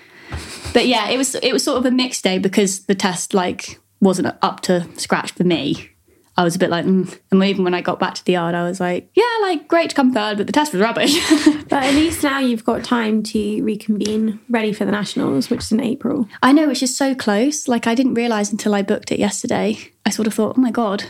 But 0.75 0.87
yeah, 0.87 1.07
it 1.07 1.17
was 1.17 1.35
it 1.35 1.53
was 1.53 1.63
sort 1.63 1.77
of 1.77 1.85
a 1.85 1.91
mixed 1.91 2.25
day 2.25 2.37
because 2.37 2.85
the 2.87 2.95
test 2.95 3.33
like 3.33 3.79
wasn't 4.01 4.35
up 4.41 4.59
to 4.63 4.85
scratch 4.99 5.31
for 5.31 5.45
me. 5.45 5.89
I 6.35 6.43
was 6.43 6.57
a 6.57 6.59
bit 6.59 6.69
like, 6.69 6.83
mm. 6.83 7.17
and 7.31 7.43
even 7.45 7.63
when 7.63 7.73
I 7.73 7.79
got 7.79 7.97
back 7.97 8.13
to 8.15 8.25
the 8.25 8.33
yard, 8.33 8.55
I 8.55 8.63
was 8.63 8.81
like, 8.81 9.09
yeah, 9.15 9.23
like 9.43 9.69
great 9.69 9.91
to 9.91 9.95
come 9.95 10.13
third, 10.13 10.35
but 10.35 10.47
the 10.47 10.51
test 10.53 10.73
was 10.73 10.81
rubbish. 10.81 11.15
But 11.69 11.83
at 11.83 11.95
least 11.95 12.21
now 12.21 12.39
you've 12.39 12.65
got 12.65 12.83
time 12.83 13.23
to 13.23 13.63
reconvene, 13.63 14.39
ready 14.49 14.71
for 14.71 14.85
the 14.85 14.91
nationals, 14.91 15.49
which 15.49 15.61
is 15.61 15.71
in 15.71 15.79
April. 15.79 16.27
I 16.43 16.51
know, 16.51 16.67
which 16.67 16.83
is 16.83 16.95
so 16.95 17.15
close. 17.15 17.67
Like 17.67 17.87
I 17.87 17.95
didn't 17.95 18.13
realize 18.13 18.51
until 18.51 18.75
I 18.75 18.83
booked 18.83 19.11
it 19.11 19.17
yesterday. 19.17 19.77
I 20.05 20.09
sort 20.11 20.27
of 20.27 20.33
thought, 20.33 20.57
oh 20.57 20.61
my 20.61 20.71
god, 20.71 21.05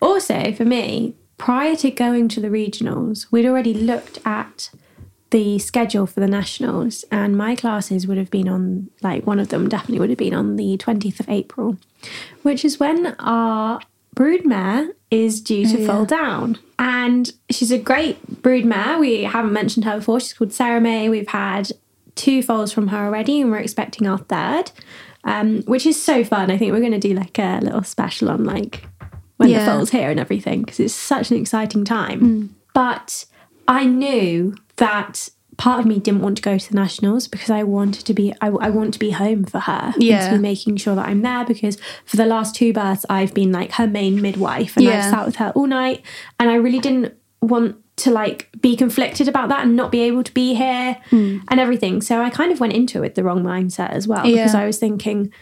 Also, 0.00 0.50
for 0.52 0.64
me, 0.64 1.14
prior 1.36 1.76
to 1.76 1.90
going 1.90 2.28
to 2.30 2.40
the 2.40 2.48
regionals, 2.48 3.26
we'd 3.30 3.46
already 3.46 3.74
looked 3.74 4.18
at 4.24 4.70
the 5.36 5.58
schedule 5.58 6.06
for 6.06 6.20
the 6.20 6.26
nationals, 6.26 7.04
and 7.12 7.36
my 7.36 7.54
classes 7.54 8.06
would 8.06 8.16
have 8.16 8.30
been 8.30 8.48
on, 8.48 8.88
like, 9.02 9.26
one 9.26 9.38
of 9.38 9.48
them 9.48 9.68
definitely 9.68 9.98
would 9.98 10.08
have 10.08 10.16
been 10.18 10.32
on 10.32 10.56
the 10.56 10.78
20th 10.78 11.20
of 11.20 11.28
April, 11.28 11.76
which 12.40 12.64
is 12.64 12.80
when 12.80 13.14
our 13.18 13.78
broodmare 14.16 14.88
is 15.10 15.42
due 15.42 15.66
to 15.66 15.78
yeah. 15.78 15.86
fall 15.86 16.06
down. 16.06 16.58
And 16.78 17.30
she's 17.50 17.70
a 17.70 17.76
great 17.76 18.40
broodmare. 18.40 18.98
We 18.98 19.24
haven't 19.24 19.52
mentioned 19.52 19.84
her 19.84 19.98
before. 19.98 20.20
She's 20.20 20.32
called 20.32 20.54
Sarah 20.54 20.80
May. 20.80 21.10
We've 21.10 21.28
had 21.28 21.70
two 22.14 22.42
foals 22.42 22.72
from 22.72 22.88
her 22.88 23.04
already, 23.04 23.42
and 23.42 23.50
we're 23.50 23.58
expecting 23.58 24.06
our 24.06 24.18
third. 24.18 24.70
Um, 25.24 25.62
which 25.64 25.84
is 25.84 26.02
so 26.02 26.24
fun. 26.24 26.50
I 26.50 26.56
think 26.56 26.72
we're 26.72 26.80
going 26.80 26.92
to 26.92 26.98
do 26.98 27.12
like 27.12 27.38
a 27.38 27.58
little 27.60 27.82
special 27.82 28.30
on 28.30 28.44
like 28.44 28.86
when 29.36 29.50
Yeah. 29.50 29.58
the 29.66 29.70
foal's 29.70 29.90
here 29.90 30.08
and 30.08 30.20
everything 30.20 30.62
because 30.62 30.80
it's 30.80 30.94
such 30.94 31.30
an 31.30 31.36
exciting 31.36 31.84
time. 31.84 32.54
But 32.72 33.26
I 33.68 33.86
knew 33.86 34.56
that 34.76 35.28
part 35.56 35.80
of 35.80 35.86
me 35.86 35.98
didn't 35.98 36.20
want 36.20 36.36
to 36.36 36.42
go 36.42 36.58
to 36.58 36.68
the 36.68 36.74
nationals 36.74 37.28
because 37.28 37.48
I 37.48 37.62
wanted 37.62 38.04
to 38.06 38.14
be 38.14 38.34
I, 38.40 38.48
I 38.48 38.70
want 38.70 38.92
to 38.94 38.98
be 38.98 39.10
home 39.10 39.44
for 39.44 39.60
her 39.60 39.92
and 39.94 40.02
Yeah. 40.02 40.28
to 40.28 40.36
be 40.36 40.42
making 40.42 40.76
sure 40.76 40.94
that 40.94 41.06
I'm 41.06 41.22
there 41.22 41.44
because 41.44 41.78
for 42.04 42.16
the 42.16 42.26
last 42.26 42.54
two 42.54 42.72
births 42.72 43.06
I've 43.08 43.32
been 43.32 43.52
like 43.52 43.72
her 43.72 43.86
main 43.86 44.20
midwife 44.20 44.76
and 44.76 44.86
I've 44.86 45.04
sat 45.04 45.24
with 45.24 45.36
her 45.36 45.52
all 45.54 45.66
night 45.66 46.02
and 46.38 46.50
I 46.50 46.56
really 46.56 46.78
didn't 46.78 47.14
want 47.40 47.76
to 47.96 48.10
like 48.10 48.50
be 48.60 48.76
conflicted 48.76 49.28
about 49.28 49.48
that 49.48 49.64
and 49.64 49.74
not 49.74 49.90
be 49.90 50.00
able 50.00 50.22
to 50.22 50.34
be 50.34 50.54
here 50.54 50.98
hmm. 51.08 51.38
and 51.48 51.58
everything 51.58 52.02
so 52.02 52.20
I 52.20 52.28
kind 52.28 52.52
of 52.52 52.60
went 52.60 52.74
into 52.74 52.98
it 52.98 53.00
with 53.00 53.14
the 53.14 53.24
wrong 53.24 53.42
mindset 53.42 53.90
as 53.90 54.06
well 54.06 54.24
because 54.24 54.54
I 54.54 54.66
was 54.66 54.78
thinking 54.78 55.32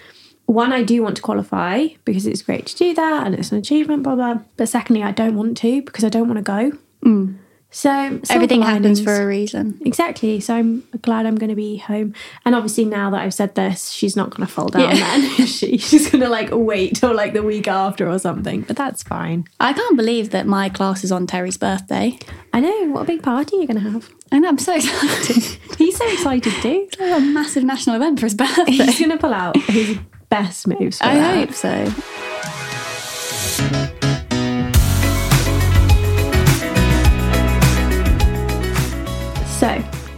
one, 0.47 0.73
I 0.73 0.83
do 0.83 1.03
want 1.03 1.17
to 1.17 1.23
qualify 1.23 1.87
because 2.05 2.27
it's 2.27 2.43
great 2.43 2.67
to 2.67 2.77
do 2.77 2.95
that 2.95 3.27
and 3.27 3.35
it's 3.35 3.51
an 3.51 3.59
achievement, 3.59 4.03
blah, 4.03 4.15
blah. 4.15 4.41
But 4.57 4.69
secondly, 4.69 5.03
I 5.03 5.11
don't 5.11 5.37
want 5.37 5.57
to 5.59 5.81
because 5.83 6.05
I 6.05 6.11
don't 6.11 6.29
want 6.29 6.37
to 6.37 6.43
go. 6.43 6.79
Hmm. 7.03 7.37
So 7.77 7.91
Everything 8.31 8.63
happens 8.63 9.01
for 9.01 9.21
a 9.21 9.27
reason. 9.27 9.81
Exactly. 9.85 10.39
So 10.39 10.55
I'm 10.55 10.85
glad 11.03 11.27
I'm 11.27 11.35
going 11.35 11.51
to 11.51 11.57
be 11.57 11.79
home. 11.79 12.15
And 12.45 12.55
obviously, 12.55 12.85
now 12.85 13.11
that 13.11 13.21
I've 13.21 13.35
said 13.35 13.57
this, 13.57 13.91
she's 13.91 14.15
not 14.15 14.31
going 14.31 14.47
to 14.47 14.53
fall 14.53 14.69
down 14.69 14.83
Yeah. 14.83 14.95
then. 14.95 15.47
she? 15.47 15.77
She's 15.79 16.09
going 16.09 16.23
to 16.23 16.29
like 16.29 16.51
wait 16.53 16.95
till 16.95 17.13
like 17.13 17.33
the 17.33 17.43
week 17.43 17.67
after 17.67 18.09
or 18.09 18.21
something. 18.21 18.61
But 18.63 18.77
that's 18.77 19.03
fine. 19.03 19.49
I 19.59 19.73
can't 19.73 19.97
believe 19.97 20.31
that 20.31 20.47
my 20.47 20.69
class 20.69 21.03
is 21.03 21.11
on 21.11 21.27
Terry's 21.27 21.57
birthday. 21.57 22.17
I 22.53 22.61
know. 22.61 22.91
What 22.93 23.03
a 23.03 23.07
big 23.07 23.25
party 23.25 23.57
you're 23.57 23.67
going 23.67 23.83
to 23.83 23.91
have. 23.91 24.09
And 24.31 24.47
I'm 24.47 24.59
so 24.59 24.77
excited. 24.77 25.43
He's 25.77 25.97
so 25.97 26.07
excited 26.13 26.53
too. 26.63 26.87
It's 26.93 27.01
like 27.01 27.19
a 27.19 27.25
massive 27.25 27.65
national 27.65 27.97
event 27.97 28.21
for 28.21 28.27
his 28.27 28.35
birthday. 28.35 28.71
He's 28.71 29.01
going 29.01 29.11
to 29.11 29.19
pull 29.19 29.35
out 29.35 29.57
his 29.57 29.99
best 30.29 30.69
moves. 30.69 31.01
I 31.01 31.17
that. 31.17 31.49
hope 31.49 31.55
so. 31.55 31.91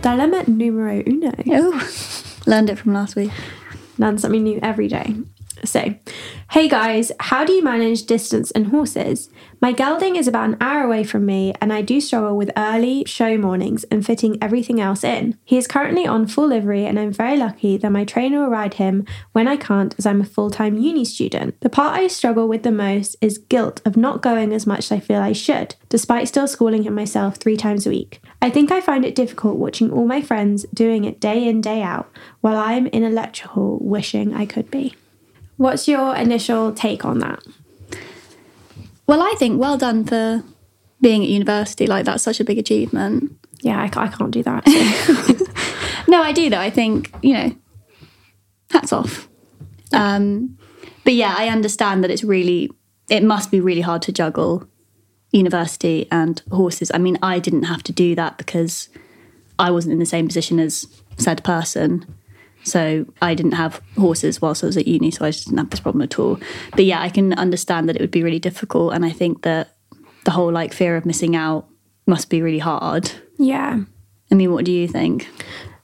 Dilemma 0.07 0.45
numero 0.47 1.03
uno. 1.05 1.33
Oh, 1.49 1.91
learned 2.47 2.71
it 2.71 2.79
from 2.79 2.95
last 2.95 3.17
week. 3.17 3.33
Learn 3.99 4.19
something 4.19 4.45
new 4.45 4.61
every 4.63 4.87
day. 4.87 5.17
So, 5.65 5.97
hey 6.53 6.69
guys, 6.69 7.11
how 7.19 7.45
do 7.45 7.53
you 7.53 7.65
manage 7.65 8.07
distance 8.07 8.53
and 8.53 8.69
horses? 8.69 9.29
My 9.59 9.73
gelding 9.73 10.17
is 10.17 10.29
about 10.29 10.51
an 10.51 10.57
hour 10.61 10.83
away 10.83 11.03
from 11.03 11.25
me, 11.25 11.55
and 11.63 11.73
I 11.73 11.81
do 11.81 11.99
struggle 12.01 12.37
with 12.37 12.51
early 12.59 13.05
show 13.07 13.39
mornings 13.39 13.85
and 13.85 14.05
fitting 14.05 14.37
everything 14.43 14.81
else 14.81 15.03
in. 15.03 15.39
He 15.45 15.57
is 15.57 15.67
currently 15.67 16.07
on 16.07 16.27
full 16.27 16.49
livery, 16.49 16.85
and 16.85 17.01
I'm 17.01 17.11
very 17.11 17.39
lucky 17.39 17.79
that 17.79 17.91
my 17.91 18.05
trainer 18.05 18.41
will 18.41 18.51
ride 18.51 18.75
him 18.75 19.07
when 19.33 19.49
I 19.49 19.57
can't, 19.57 19.95
as 19.99 20.05
I'm 20.05 20.21
a 20.21 20.25
full 20.25 20.51
time 20.51 20.77
uni 20.77 21.07
student. 21.07 21.59
The 21.63 21.71
part 21.71 21.99
I 21.99 22.07
struggle 22.09 22.47
with 22.47 22.65
the 22.65 22.71
most 22.71 23.17
is 23.23 23.39
guilt 23.39 23.81
of 23.87 23.97
not 23.97 24.21
going 24.21 24.53
as 24.53 24.67
much 24.67 24.81
as 24.81 24.93
I 24.93 25.01
feel 25.01 25.21
I 25.21 25.33
should, 25.33 25.75
despite 25.89 26.29
still 26.29 26.47
schooling 26.47 26.83
him 26.83 26.95
myself 26.95 27.37
three 27.37 27.57
times 27.57 27.87
a 27.87 27.91
week. 27.91 28.21
I 28.43 28.51
think 28.51 28.71
I 28.71 28.83
find 28.83 29.07
it 29.07 29.15
difficult 29.15 29.57
watching 29.57 29.91
all 29.91 30.07
my 30.07 30.21
friends 30.21 30.67
doing 30.75 31.05
it 31.05 31.19
day 31.19 31.49
in, 31.49 31.63
day 31.63 31.81
out, 31.81 32.11
while 32.43 32.59
I'm 32.59 32.89
in 32.89 33.05
a 33.05 33.11
lecture 33.11 33.49
hall 33.49 33.79
wishing 33.81 34.35
I 34.35 34.45
could 34.45 34.71
be. 34.71 34.95
What's 35.57 35.89
your 35.89 36.15
initial 36.15 36.75
take 36.75 37.07
on 37.07 37.21
that? 37.21 37.43
Well, 39.07 39.23
I 39.23 39.35
think 39.39 39.61
well 39.61 39.79
done 39.79 40.05
for 40.05 40.43
being 41.01 41.23
at 41.23 41.29
university. 41.29 41.87
Like, 41.87 42.05
that's 42.05 42.23
such 42.23 42.41
a 42.41 42.45
big 42.45 42.59
achievement. 42.59 43.33
Yeah, 43.61 43.81
I, 43.81 43.85
I 43.85 44.09
can't 44.09 44.31
do 44.31 44.43
that. 44.43 44.69
so. 44.69 45.45
No, 46.09 46.23
I 46.23 46.33
do 46.33 46.49
though. 46.49 46.61
I 46.61 46.71
think 46.71 47.13
you 47.23 47.33
know, 47.33 47.57
hats 48.71 48.93
off. 48.93 49.29
Um, 49.93 50.59
but 51.05 51.15
yeah, 51.15 51.35
I 51.37 51.49
understand 51.49 52.03
that 52.05 52.11
it's 52.11 52.25
really, 52.25 52.71
it 53.09 53.23
must 53.23 53.51
be 53.51 53.61
really 53.61 53.81
hard 53.81 54.03
to 54.03 54.13
juggle 54.13 54.67
university 55.33 56.07
and 56.11 56.43
horses. 56.51 56.91
I 56.95 56.99
mean, 56.99 57.19
I 57.23 57.39
didn't 57.39 57.65
have 57.65 57.83
to 57.85 57.93
do 57.93 58.15
that 58.15 58.39
because 58.39 58.89
I 59.59 59.71
wasn't 59.71 59.93
in 59.93 59.99
the 59.99 60.07
same 60.07 60.27
position 60.27 60.59
as 60.59 60.87
said 61.17 61.45
person. 61.45 62.05
So 62.67 63.07
I 63.23 63.35
didn't 63.35 63.53
have 63.53 63.81
horses 63.97 64.43
whilst 64.43 64.65
I 64.65 64.67
was 64.67 64.77
at 64.77 64.89
uni, 64.89 65.11
so 65.13 65.25
I 65.25 65.31
just 65.31 65.45
didn't 65.47 65.59
have 65.59 65.71
this 65.71 65.79
problem 65.81 66.03
at 66.03 66.19
all. 66.19 66.41
But 66.73 66.85
yeah, 66.85 67.01
I 67.01 67.09
can 67.09 67.33
understand 67.35 67.89
that 67.89 67.95
it 67.97 68.01
would 68.03 68.11
be 68.11 68.25
really 68.25 68.41
difficult, 68.41 68.93
and 68.93 69.05
I 69.05 69.11
think 69.11 69.43
that 69.43 69.77
the 70.25 70.33
whole 70.33 70.51
like 70.51 70.73
fear 70.73 70.97
of 70.97 71.07
missing 71.07 71.37
out 71.37 71.69
must 72.07 72.29
be 72.29 72.43
really 72.43 72.59
hard. 72.59 73.11
yeah. 73.39 73.81
I 74.33 74.35
mean, 74.35 74.53
what 74.53 74.65
do 74.65 74.73
you 74.73 74.89
think? 74.89 75.29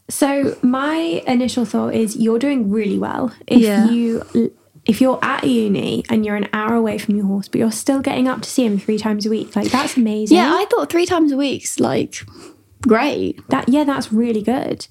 So 0.09 0.57
my 0.63 1.23
initial 1.29 1.65
thought 1.65 1.95
is 1.95 2.17
you're 2.17 2.41
doing 2.41 2.71
really 2.73 2.99
well 2.99 3.33
if 3.47 3.61
Yeah. 3.61 3.89
you 3.89 4.53
if 4.85 5.01
you're 5.01 5.21
at 5.23 5.45
uni 5.45 6.03
and 6.11 6.27
you're 6.27 6.35
an 6.35 6.49
hour 6.53 6.75
away 6.75 6.99
from 6.99 7.15
your 7.15 7.25
horse, 7.27 7.47
but 7.47 7.61
you're 7.61 7.71
still 7.71 8.01
getting 8.01 8.27
up 8.27 8.43
to 8.43 8.51
see 8.51 8.65
him 8.67 8.81
three 8.81 8.99
times 8.99 9.27
a 9.27 9.31
week. 9.31 9.55
Like 9.55 9.71
that's 9.71 9.97
amazing. 9.97 10.37
Yeah, 10.37 10.51
I 10.53 10.65
thought 10.71 10.91
three 10.91 11.07
times 11.07 11.31
a 11.31 11.37
week's 11.37 11.79
like 11.79 12.25
great. 12.81 13.39
that 13.51 13.69
yeah, 13.69 13.85
that's 13.85 14.13
really 14.13 14.43
good. 14.43 14.89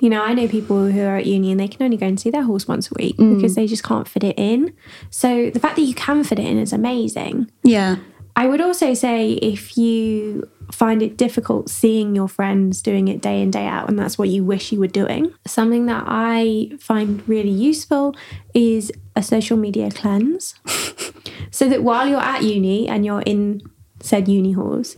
You 0.00 0.08
know, 0.10 0.22
I 0.22 0.32
know 0.34 0.48
people 0.48 0.86
who 0.90 1.00
are 1.02 1.16
at 1.18 1.26
uni 1.26 1.50
and 1.50 1.60
they 1.60 1.68
can 1.68 1.82
only 1.82 1.96
go 1.96 2.06
and 2.06 2.18
see 2.18 2.30
their 2.30 2.42
horse 2.44 2.66
once 2.66 2.90
a 2.90 2.94
week 2.98 3.16
Mm. 3.18 3.36
because 3.36 3.54
they 3.54 3.66
just 3.66 3.82
can't 3.82 4.08
fit 4.08 4.24
it 4.24 4.38
in. 4.38 4.72
So 5.10 5.50
the 5.50 5.60
fact 5.60 5.76
that 5.76 5.82
you 5.82 5.94
can 5.94 6.24
fit 6.24 6.38
it 6.38 6.46
in 6.46 6.58
is 6.58 6.72
amazing. 6.72 7.50
Yeah. 7.62 7.96
I 8.36 8.46
would 8.46 8.60
also 8.60 8.94
say 8.94 9.32
if 9.32 9.76
you 9.76 10.48
find 10.72 11.02
it 11.02 11.16
difficult 11.16 11.68
seeing 11.68 12.14
your 12.14 12.28
friends 12.28 12.80
doing 12.80 13.08
it 13.08 13.20
day 13.20 13.42
in, 13.42 13.50
day 13.50 13.66
out, 13.66 13.88
and 13.88 13.98
that's 13.98 14.16
what 14.16 14.28
you 14.28 14.44
wish 14.44 14.70
you 14.72 14.78
were 14.78 14.86
doing, 14.86 15.32
something 15.46 15.86
that 15.86 16.04
I 16.06 16.70
find 16.78 17.22
really 17.28 17.50
useful 17.50 18.14
is 18.54 18.92
a 19.16 19.22
social 19.22 19.56
media 19.56 19.90
cleanse. 19.90 20.54
so 21.50 21.68
that 21.68 21.82
while 21.82 22.06
you're 22.08 22.20
at 22.20 22.42
uni 22.44 22.88
and 22.88 23.04
you're 23.04 23.22
in 23.22 23.60
said 24.00 24.28
uni 24.28 24.52
halls, 24.52 24.96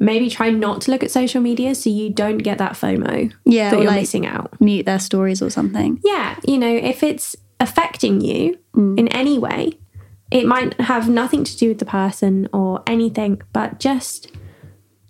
maybe 0.00 0.28
try 0.30 0.50
not 0.50 0.80
to 0.80 0.90
look 0.90 1.04
at 1.04 1.10
social 1.10 1.40
media 1.40 1.74
so 1.74 1.90
you 1.90 2.10
don't 2.10 2.38
get 2.38 2.58
that 2.58 2.72
FOMO 2.72 3.32
Yeah, 3.44 3.70
that 3.70 3.76
you're 3.76 3.86
like- 3.86 4.00
missing 4.00 4.26
out. 4.26 4.58
Mute 4.60 4.86
their 4.86 4.98
stories 4.98 5.40
or 5.42 5.50
something. 5.50 6.00
Yeah, 6.02 6.36
you 6.44 6.58
know, 6.58 6.74
if 6.74 7.02
it's 7.02 7.36
affecting 7.60 8.20
you 8.22 8.58
mm. 8.74 8.98
in 8.98 9.06
any 9.08 9.38
way, 9.38 9.78
it 10.30 10.46
might 10.46 10.80
have 10.80 11.08
nothing 11.08 11.44
to 11.44 11.56
do 11.56 11.68
with 11.68 11.78
the 11.78 11.84
person 11.84 12.48
or 12.52 12.82
anything, 12.86 13.42
but 13.52 13.78
just 13.78 14.32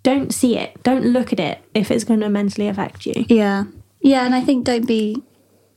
don't 0.03 0.33
see 0.33 0.57
it. 0.57 0.81
Don't 0.83 1.05
look 1.05 1.31
at 1.31 1.39
it 1.39 1.63
if 1.73 1.89
it's 1.89 2.03
going 2.03 2.19
to 2.19 2.29
mentally 2.29 2.67
affect 2.67 3.05
you. 3.05 3.25
Yeah. 3.29 3.65
Yeah, 4.01 4.25
and 4.25 4.35
I 4.35 4.41
think 4.41 4.65
don't 4.65 4.87
be 4.87 5.21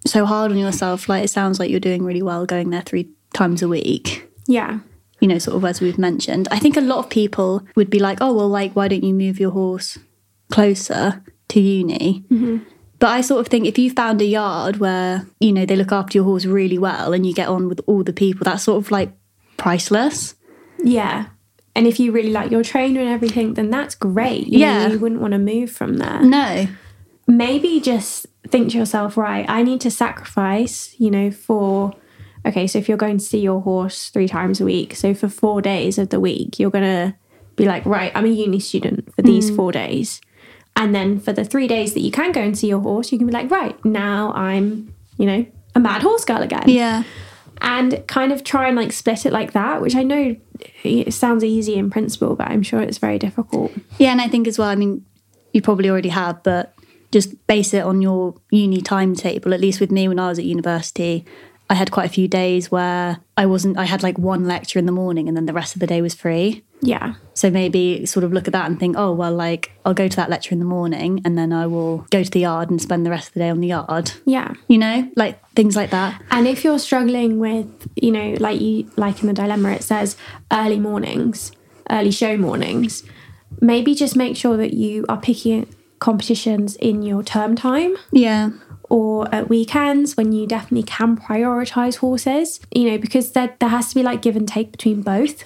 so 0.06 0.24
hard 0.24 0.50
on 0.50 0.58
yourself. 0.58 1.08
Like 1.08 1.24
it 1.24 1.28
sounds 1.28 1.60
like 1.60 1.70
you're 1.70 1.80
doing 1.80 2.02
really 2.02 2.22
well 2.22 2.46
going 2.46 2.70
there 2.70 2.82
three 2.82 3.10
times 3.34 3.62
a 3.62 3.68
week. 3.68 4.28
Yeah. 4.46 4.80
You 5.24 5.28
know, 5.28 5.38
sort 5.38 5.56
of 5.56 5.64
as 5.64 5.80
we've 5.80 5.96
mentioned. 5.96 6.48
I 6.50 6.58
think 6.58 6.76
a 6.76 6.82
lot 6.82 6.98
of 6.98 7.08
people 7.08 7.62
would 7.76 7.88
be 7.88 7.98
like, 7.98 8.18
oh, 8.20 8.34
well, 8.34 8.48
like, 8.48 8.76
why 8.76 8.88
don't 8.88 9.02
you 9.02 9.14
move 9.14 9.40
your 9.40 9.52
horse 9.52 9.96
closer 10.52 11.22
to 11.48 11.60
uni? 11.60 12.24
Mm-hmm. 12.30 12.58
But 12.98 13.08
I 13.08 13.22
sort 13.22 13.40
of 13.40 13.48
think 13.48 13.64
if 13.66 13.78
you 13.78 13.90
found 13.90 14.20
a 14.20 14.26
yard 14.26 14.76
where, 14.80 15.26
you 15.40 15.50
know, 15.50 15.64
they 15.64 15.76
look 15.76 15.92
after 15.92 16.18
your 16.18 16.24
horse 16.26 16.44
really 16.44 16.76
well 16.76 17.14
and 17.14 17.24
you 17.26 17.32
get 17.32 17.48
on 17.48 17.70
with 17.70 17.80
all 17.86 18.02
the 18.04 18.12
people, 18.12 18.44
that's 18.44 18.64
sort 18.64 18.84
of 18.84 18.90
like 18.90 19.12
priceless. 19.56 20.34
Yeah. 20.82 21.26
And 21.74 21.86
if 21.86 21.98
you 21.98 22.12
really 22.12 22.30
like 22.30 22.50
your 22.50 22.62
trainer 22.62 23.00
and 23.00 23.08
everything, 23.08 23.54
then 23.54 23.70
that's 23.70 23.94
great. 23.94 24.46
You 24.46 24.58
know, 24.58 24.66
Yeah. 24.66 24.88
you 24.90 24.98
wouldn't 24.98 25.22
want 25.22 25.32
to 25.32 25.38
move 25.38 25.70
from 25.70 25.94
there. 25.96 26.20
No. 26.22 26.68
maybe 27.26 27.80
just 27.80 28.26
think 28.48 28.72
to 28.72 28.76
yourself, 28.78 29.16
right, 29.16 29.46
I 29.48 29.62
need 29.62 29.80
to 29.80 29.90
sacrifice, 29.90 30.94
you 30.98 31.10
know, 31.10 31.30
for 31.30 31.94
okay, 32.46 32.66
so 32.66 32.78
if 32.78 32.88
you're 32.88 32.98
going 32.98 33.18
to 33.18 33.24
see 33.24 33.40
your 33.40 33.60
horse 33.60 34.10
three 34.10 34.28
times 34.28 34.60
a 34.60 34.64
week, 34.64 34.94
so 34.94 35.14
for 35.14 35.28
four 35.28 35.62
days 35.62 35.98
of 35.98 36.10
the 36.10 36.20
week, 36.20 36.58
you're 36.58 36.70
gonna 36.70 37.16
be 37.56 37.66
like, 37.66 37.84
right, 37.86 38.12
I'm 38.14 38.24
a 38.24 38.28
uni 38.28 38.60
student 38.60 39.14
for 39.14 39.22
these 39.22 39.50
mm. 39.50 39.56
four 39.56 39.72
days. 39.72 40.20
And 40.76 40.94
then 40.94 41.20
for 41.20 41.32
the 41.32 41.44
three 41.44 41.68
days 41.68 41.94
that 41.94 42.00
you 42.00 42.10
can 42.10 42.32
go 42.32 42.40
and 42.40 42.58
see 42.58 42.68
your 42.68 42.80
horse, 42.80 43.12
you 43.12 43.18
can 43.18 43.26
be 43.26 43.32
like, 43.32 43.50
right, 43.50 43.82
now 43.84 44.32
I'm, 44.32 44.92
you 45.18 45.26
know, 45.26 45.46
a 45.74 45.80
mad 45.80 46.02
horse 46.02 46.24
girl 46.24 46.42
again 46.42 46.64
Yeah. 46.66 47.04
and 47.60 48.04
kind 48.08 48.32
of 48.32 48.42
try 48.42 48.66
and 48.66 48.76
like 48.76 48.92
split 48.92 49.24
it 49.24 49.32
like 49.32 49.52
that, 49.52 49.80
which 49.80 49.94
I 49.94 50.02
know 50.02 50.36
it 50.82 51.14
sounds 51.14 51.44
easy 51.44 51.76
in 51.76 51.90
principle, 51.90 52.34
but 52.34 52.48
I'm 52.48 52.62
sure 52.62 52.80
it's 52.80 52.98
very 52.98 53.18
difficult. 53.18 53.72
Yeah, 53.98 54.10
and 54.10 54.20
I 54.20 54.28
think 54.28 54.48
as 54.48 54.58
well, 54.58 54.68
I 54.68 54.74
mean, 54.74 55.04
you 55.52 55.62
probably 55.62 55.88
already 55.88 56.08
have, 56.08 56.42
but 56.42 56.74
just 57.12 57.46
base 57.46 57.72
it 57.72 57.84
on 57.84 58.02
your 58.02 58.34
uni 58.50 58.80
timetable. 58.80 59.54
At 59.54 59.60
least 59.60 59.80
with 59.80 59.92
me, 59.92 60.08
when 60.08 60.18
I 60.18 60.28
was 60.28 60.40
at 60.40 60.44
university, 60.44 61.24
I 61.70 61.74
had 61.74 61.90
quite 61.90 62.06
a 62.06 62.12
few 62.12 62.28
days 62.28 62.70
where 62.70 63.20
I 63.36 63.46
wasn't, 63.46 63.78
I 63.78 63.84
had 63.84 64.02
like 64.02 64.18
one 64.18 64.44
lecture 64.44 64.78
in 64.78 64.86
the 64.86 64.92
morning 64.92 65.28
and 65.28 65.36
then 65.36 65.46
the 65.46 65.52
rest 65.52 65.74
of 65.74 65.80
the 65.80 65.86
day 65.86 66.02
was 66.02 66.14
free. 66.14 66.62
Yeah. 66.82 67.14
So 67.32 67.50
maybe 67.50 68.04
sort 68.04 68.24
of 68.24 68.32
look 68.32 68.46
at 68.46 68.52
that 68.52 68.66
and 68.66 68.78
think, 68.78 68.96
oh, 68.98 69.12
well, 69.12 69.32
like 69.32 69.72
I'll 69.84 69.94
go 69.94 70.06
to 70.06 70.16
that 70.16 70.28
lecture 70.28 70.52
in 70.52 70.58
the 70.58 70.66
morning 70.66 71.22
and 71.24 71.38
then 71.38 71.52
I 71.52 71.66
will 71.66 72.06
go 72.10 72.22
to 72.22 72.30
the 72.30 72.40
yard 72.40 72.68
and 72.70 72.80
spend 72.80 73.06
the 73.06 73.10
rest 73.10 73.28
of 73.28 73.34
the 73.34 73.40
day 73.40 73.48
on 73.48 73.60
the 73.60 73.68
yard. 73.68 74.12
Yeah. 74.26 74.52
You 74.68 74.78
know, 74.78 75.10
like 75.16 75.40
things 75.50 75.74
like 75.74 75.90
that. 75.90 76.22
And 76.30 76.46
if 76.46 76.64
you're 76.64 76.78
struggling 76.78 77.38
with, 77.38 77.88
you 77.96 78.10
know, 78.10 78.36
like 78.38 78.60
you 78.60 78.90
like 78.96 79.22
in 79.22 79.28
the 79.28 79.32
dilemma, 79.32 79.70
it 79.72 79.82
says 79.84 80.16
early 80.52 80.78
mornings, 80.78 81.50
early 81.90 82.10
show 82.10 82.36
mornings, 82.36 83.04
maybe 83.60 83.94
just 83.94 84.16
make 84.16 84.36
sure 84.36 84.58
that 84.58 84.74
you 84.74 85.06
are 85.08 85.18
picking 85.18 85.66
competitions 85.98 86.76
in 86.76 87.02
your 87.02 87.22
term 87.22 87.56
time 87.56 87.96
Yeah. 88.12 88.50
Or 88.90 89.32
at 89.34 89.48
weekends 89.48 90.16
when 90.16 90.32
you 90.32 90.46
definitely 90.46 90.82
can 90.82 91.16
prioritize 91.16 91.96
horses, 91.96 92.60
you 92.74 92.90
know, 92.90 92.98
because 92.98 93.32
there, 93.32 93.54
there 93.60 93.68
has 93.70 93.88
to 93.90 93.94
be 93.94 94.02
like 94.02 94.22
give 94.22 94.36
and 94.36 94.46
take 94.48 94.72
between 94.72 95.02
both. 95.02 95.44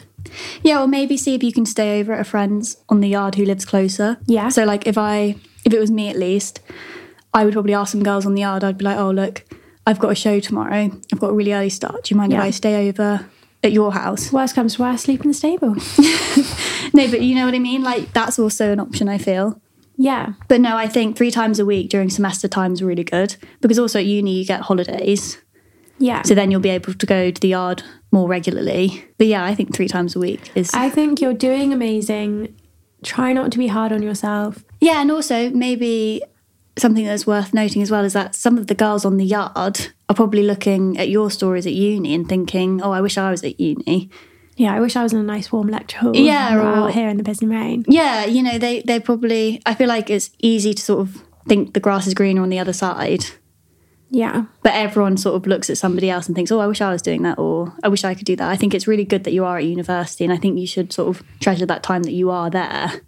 Yeah, 0.63 0.83
or 0.83 0.87
maybe 0.89 1.17
see 1.17 1.35
if 1.35 1.43
you 1.43 1.53
can 1.53 1.65
stay 1.65 2.01
over 2.01 2.13
at 2.13 2.21
a 2.21 2.25
friend's 2.25 2.77
on 2.89 3.01
the 3.01 3.09
yard 3.09 3.37
who 3.37 3.45
lives 3.45 3.65
closer. 3.65 4.19
Yeah. 4.27 4.49
So 4.51 4.65
like 4.65 4.87
if 4.87 4.99
I 4.99 5.37
if 5.65 5.73
it 5.73 5.79
was 5.79 5.91
me 5.91 6.09
at 6.11 6.17
least, 6.19 6.61
I 7.33 7.45
would 7.45 7.53
probably 7.55 7.75
ask 7.75 7.93
some 7.93 8.03
girls 8.03 8.27
on 8.27 8.35
the 8.35 8.41
yard, 8.43 8.65
I'd 8.65 8.77
be 8.79 8.85
like, 8.85 8.99
Oh 8.99 9.11
look, 9.11 9.45
I've 9.87 9.99
got 9.99 10.11
a 10.13 10.15
show 10.15 10.41
tomorrow. 10.41 10.91
I've 11.13 11.21
got 11.21 11.31
a 11.31 11.33
really 11.33 11.53
early 11.53 11.71
start. 11.71 12.05
Do 12.05 12.15
you 12.15 12.19
mind 12.19 12.33
Yeah. 12.33 12.39
if 12.41 12.45
I 12.45 12.51
stay 12.51 12.89
over 12.89 13.27
at 13.65 13.73
your 13.73 13.93
house? 13.93 14.33
Worst 14.33 14.55
comes 14.55 14.75
to 14.77 14.83
worst, 14.83 15.05
sleep 15.05 15.23
in 15.23 15.29
the 15.29 15.35
stable. 15.35 15.77
No, 16.95 17.07
but 17.11 17.21
you 17.21 17.35
know 17.35 17.45
what 17.45 17.55
I 17.55 17.59
mean? 17.59 17.83
Like 17.83 18.13
that's 18.15 18.39
also 18.39 18.73
an 18.73 18.81
option 18.81 19.09
I 19.09 19.19
feel. 19.19 19.61
Yeah. 19.99 20.33
But 20.47 20.61
no, 20.61 20.77
I 20.77 20.87
think 20.87 21.17
three 21.17 21.33
times 21.33 21.59
a 21.59 21.67
week 21.67 21.91
during 21.91 22.09
semester 22.09 22.47
time 22.47 22.73
is 22.73 22.83
really 22.83 23.05
good 23.05 23.37
because 23.61 23.79
also 23.79 23.99
at 23.99 24.07
uni 24.07 24.39
you 24.39 24.47
get 24.47 24.63
holidays. 24.63 25.39
Yeah. 25.99 26.23
So 26.23 26.35
then 26.37 26.53
you'll 26.53 26.61
be 26.61 26.69
able 26.69 26.95
to 26.95 27.07
go 27.07 27.33
to 27.33 27.41
the 27.41 27.49
yard 27.49 27.83
more 28.13 28.29
regularly. 28.29 29.05
But 29.19 29.27
yeah, 29.27 29.45
I 29.45 29.57
think 29.57 29.75
three 29.75 29.89
times 29.89 30.15
a 30.15 30.21
week 30.21 30.53
is 30.55 30.73
I 30.73 30.89
think 30.89 31.21
you're 31.21 31.35
doing 31.35 31.73
amazing. 31.73 32.57
Try 33.03 33.33
not 33.33 33.51
to 33.53 33.59
be 33.59 33.67
hard 33.67 33.93
on 33.93 34.03
yourself. 34.03 34.65
Yeah, 34.81 35.01
and 35.01 35.11
also 35.11 35.51
maybe 35.51 36.23
something 36.79 37.05
that's 37.05 37.27
worth 37.27 37.53
noting 37.53 37.83
as 37.83 37.91
well 37.91 38.05
is 38.05 38.13
that 38.13 38.37
some 38.37 38.57
of 38.57 38.69
the 38.69 38.75
girls 38.77 39.05
on 39.05 39.17
the 39.17 39.25
yard 39.25 39.57
are 40.09 40.15
probably 40.15 40.45
looking 40.45 40.97
at 40.97 41.09
your 41.09 41.31
stories 41.31 41.67
at 41.67 41.73
uni 41.73 42.15
and 42.15 42.29
thinking, 42.29 42.81
"Oh, 42.83 42.93
I 42.93 43.01
wish 43.01 43.19
I 43.19 43.33
was 43.33 43.43
at 43.43 43.59
uni." 43.59 44.11
Yeah, 44.59 44.75
I 44.75 44.81
wish 44.81 44.97
I 44.97 45.05
was 45.05 45.13
in 45.13 45.21
a 45.21 45.23
nice 45.23 45.53
warm 45.53 45.69
lecture 45.69 45.99
hall. 45.99 46.17
Yeah, 46.17 46.57
or 46.57 46.63
out 46.63 46.93
here 46.93 47.09
in 47.09 47.17
the 47.17 47.23
pissing 47.23 47.49
rain. 47.49 47.85
Yeah, 47.87 48.25
you 48.25 48.43
know, 48.43 48.59
they 48.59 48.83
they 48.83 48.99
probably. 48.99 49.63
I 49.65 49.75
feel 49.75 49.87
like 49.87 50.11
it's 50.11 50.31
easy 50.41 50.75
to 50.75 50.83
sort 50.83 51.01
of 51.01 51.23
think 51.47 51.75
the 51.75 51.81
grass 51.81 52.09
is 52.09 52.15
greener 52.15 52.43
on 52.43 52.49
the 52.49 52.59
other 52.59 52.73
side, 52.73 53.25
Yeah, 54.11 54.47
but 54.63 54.75
everyone 54.75 55.17
sort 55.17 55.37
of 55.37 55.47
looks 55.47 55.71
at 55.71 55.79
somebody 55.79 56.11
else 56.11 56.27
and 56.27 56.35
thinks, 56.35 56.51
"Oh, 56.51 56.59
I 56.59 56.67
wish 56.67 56.81
I 56.81 56.91
was 56.91 57.03
doing 57.03 57.23
that," 57.23 57.39
or 57.39 57.73
"I 57.85 57.89
wish 57.89 58.03
I 58.05 58.15
could 58.15 58.27
do 58.27 58.35
that." 58.35 58.51
I 58.51 58.57
think 58.57 58.75
it's 58.75 58.89
really 58.89 59.05
good 59.05 59.23
that 59.25 59.33
you 59.33 59.45
are 59.45 59.59
at 59.59 59.65
university, 59.65 60.25
and 60.25 60.33
I 60.33 60.37
think 60.37 60.59
you 60.59 60.67
should 60.67 60.93
sort 60.93 61.09
of 61.09 61.23
treasure 61.39 61.67
that 61.67 61.85
time 61.85 62.03
that 62.03 62.13
you 62.13 62.29
are 62.31 62.51
there, 62.51 63.01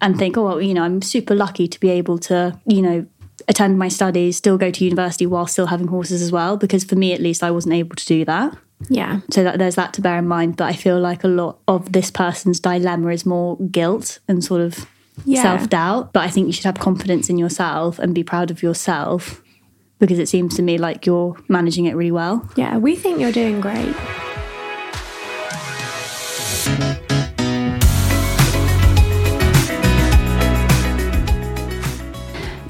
and 0.00 0.16
think, 0.16 0.38
"Oh, 0.38 0.44
well, 0.44 0.62
you 0.62 0.74
know, 0.74 0.84
I'm 0.84 1.02
super 1.02 1.34
lucky 1.34 1.66
to 1.66 1.80
be 1.80 1.90
able 1.90 2.18
to, 2.30 2.58
you 2.66 2.82
know." 2.82 3.06
attend 3.48 3.78
my 3.78 3.88
studies 3.88 4.36
still 4.36 4.56
go 4.56 4.70
to 4.70 4.84
university 4.84 5.26
while 5.26 5.46
still 5.46 5.66
having 5.66 5.88
horses 5.88 6.22
as 6.22 6.30
well 6.30 6.56
because 6.56 6.84
for 6.84 6.94
me 6.94 7.12
at 7.12 7.20
least 7.20 7.42
I 7.42 7.50
wasn't 7.50 7.74
able 7.74 7.96
to 7.96 8.06
do 8.06 8.24
that 8.24 8.56
yeah, 8.88 9.20
so 9.30 9.42
that 9.44 9.58
there's 9.58 9.76
that 9.76 9.92
to 9.94 10.00
bear 10.02 10.18
in 10.18 10.26
mind 10.28 10.56
but 10.56 10.64
I 10.64 10.72
feel 10.74 11.00
like 11.00 11.24
a 11.24 11.28
lot 11.28 11.58
of 11.68 11.92
this 11.92 12.10
person's 12.10 12.60
dilemma 12.60 13.08
is 13.08 13.24
more 13.24 13.56
guilt 13.70 14.18
and 14.28 14.42
sort 14.44 14.60
of 14.60 14.86
Yeah. 15.24 15.42
self-doubt 15.42 16.12
but 16.12 16.22
I 16.24 16.28
think 16.28 16.46
you 16.48 16.52
should 16.52 16.64
have 16.66 16.78
confidence 16.78 17.30
in 17.30 17.38
yourself 17.38 17.98
and 17.98 18.14
be 18.14 18.24
proud 18.24 18.50
of 18.50 18.62
yourself 18.62 19.40
because 20.00 20.18
it 20.18 20.28
seems 20.28 20.54
to 20.56 20.62
me 20.62 20.76
like 20.76 21.06
you're 21.06 21.36
managing 21.48 21.86
it 21.86 21.94
really 21.96 22.10
well 22.12 22.48
yeah. 22.56 22.76
We 22.76 22.96
think 22.96 23.20
you're 23.20 23.32
doing 23.32 23.60
great. 23.60 23.94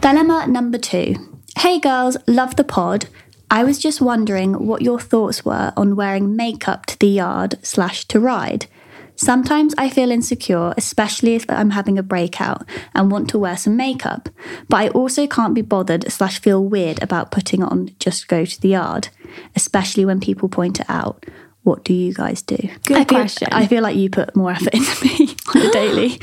Dilemma 0.01 0.47
number 0.47 0.79
two. 0.79 1.15
Hey 1.59 1.79
girls, 1.81 2.17
love 2.27 2.57
the 2.57 2.65
pod. 2.65 3.07
I 3.55 3.63
was 3.63 3.79
just 3.79 4.01
wondering 4.01 4.67
what 4.67 4.83
your 4.83 4.99
thoughts 4.99 5.45
were 5.45 5.73
on 5.77 5.95
wearing 5.95 6.35
makeup 6.35 6.87
to 6.87 6.99
the 6.99 7.07
yard 7.07 7.55
slash 7.63 8.05
to 8.07 8.19
ride. 8.19 8.67
Sometimes 9.15 9.77
I 9.79 9.91
feel 9.91 10.11
insecure, 10.11 10.75
especially 10.77 11.37
if 11.37 11.45
I'm 11.49 11.71
having 11.71 11.97
a 11.97 12.03
breakout 12.03 12.69
and 12.97 13.13
want 13.13 13.31
to 13.31 13.39
wear 13.39 13.57
some 13.57 13.77
makeup, 13.77 14.29
but 14.69 14.79
I 14.79 14.89
also 14.89 15.29
can't 15.29 15.55
be 15.55 15.63
bothered 15.63 16.11
slash 16.11 16.41
feel 16.41 16.65
weird 16.65 17.01
about 17.01 17.31
putting 17.31 17.63
on 17.63 17.95
just 18.01 18.27
go 18.27 18.45
to 18.45 18.61
the 18.61 18.71
yard, 18.71 19.11
especially 19.55 20.05
when 20.05 20.19
people 20.19 20.49
point 20.49 20.81
it 20.81 20.91
out. 20.91 21.25
What 21.63 21.85
do 21.85 21.95
you 21.95 22.13
guys 22.13 22.43
do? 22.43 22.57
Good 22.87 22.97
I 22.97 23.05
feel, 23.05 23.19
question. 23.21 23.49
I 23.53 23.69
feel 23.69 23.85
like 23.85 23.95
you 23.95 24.11
put 24.11 24.35
more 24.35 24.51
effort 24.51 24.75
into 24.75 25.05
me 25.05 25.37
on 25.55 25.61
the 25.61 25.71
daily. 25.73 26.21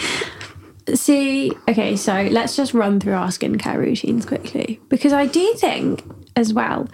See, 0.96 1.54
okay, 1.70 1.96
so 1.96 2.28
let's 2.30 2.58
just 2.58 2.74
run 2.74 3.00
through 3.00 3.14
our 3.14 3.30
skincare 3.30 3.78
routines 3.78 4.26
quickly 4.26 4.82
because 4.90 5.14
I 5.14 5.28
do 5.28 5.54
think 5.54 6.04
as 6.36 6.54
well, 6.54 6.88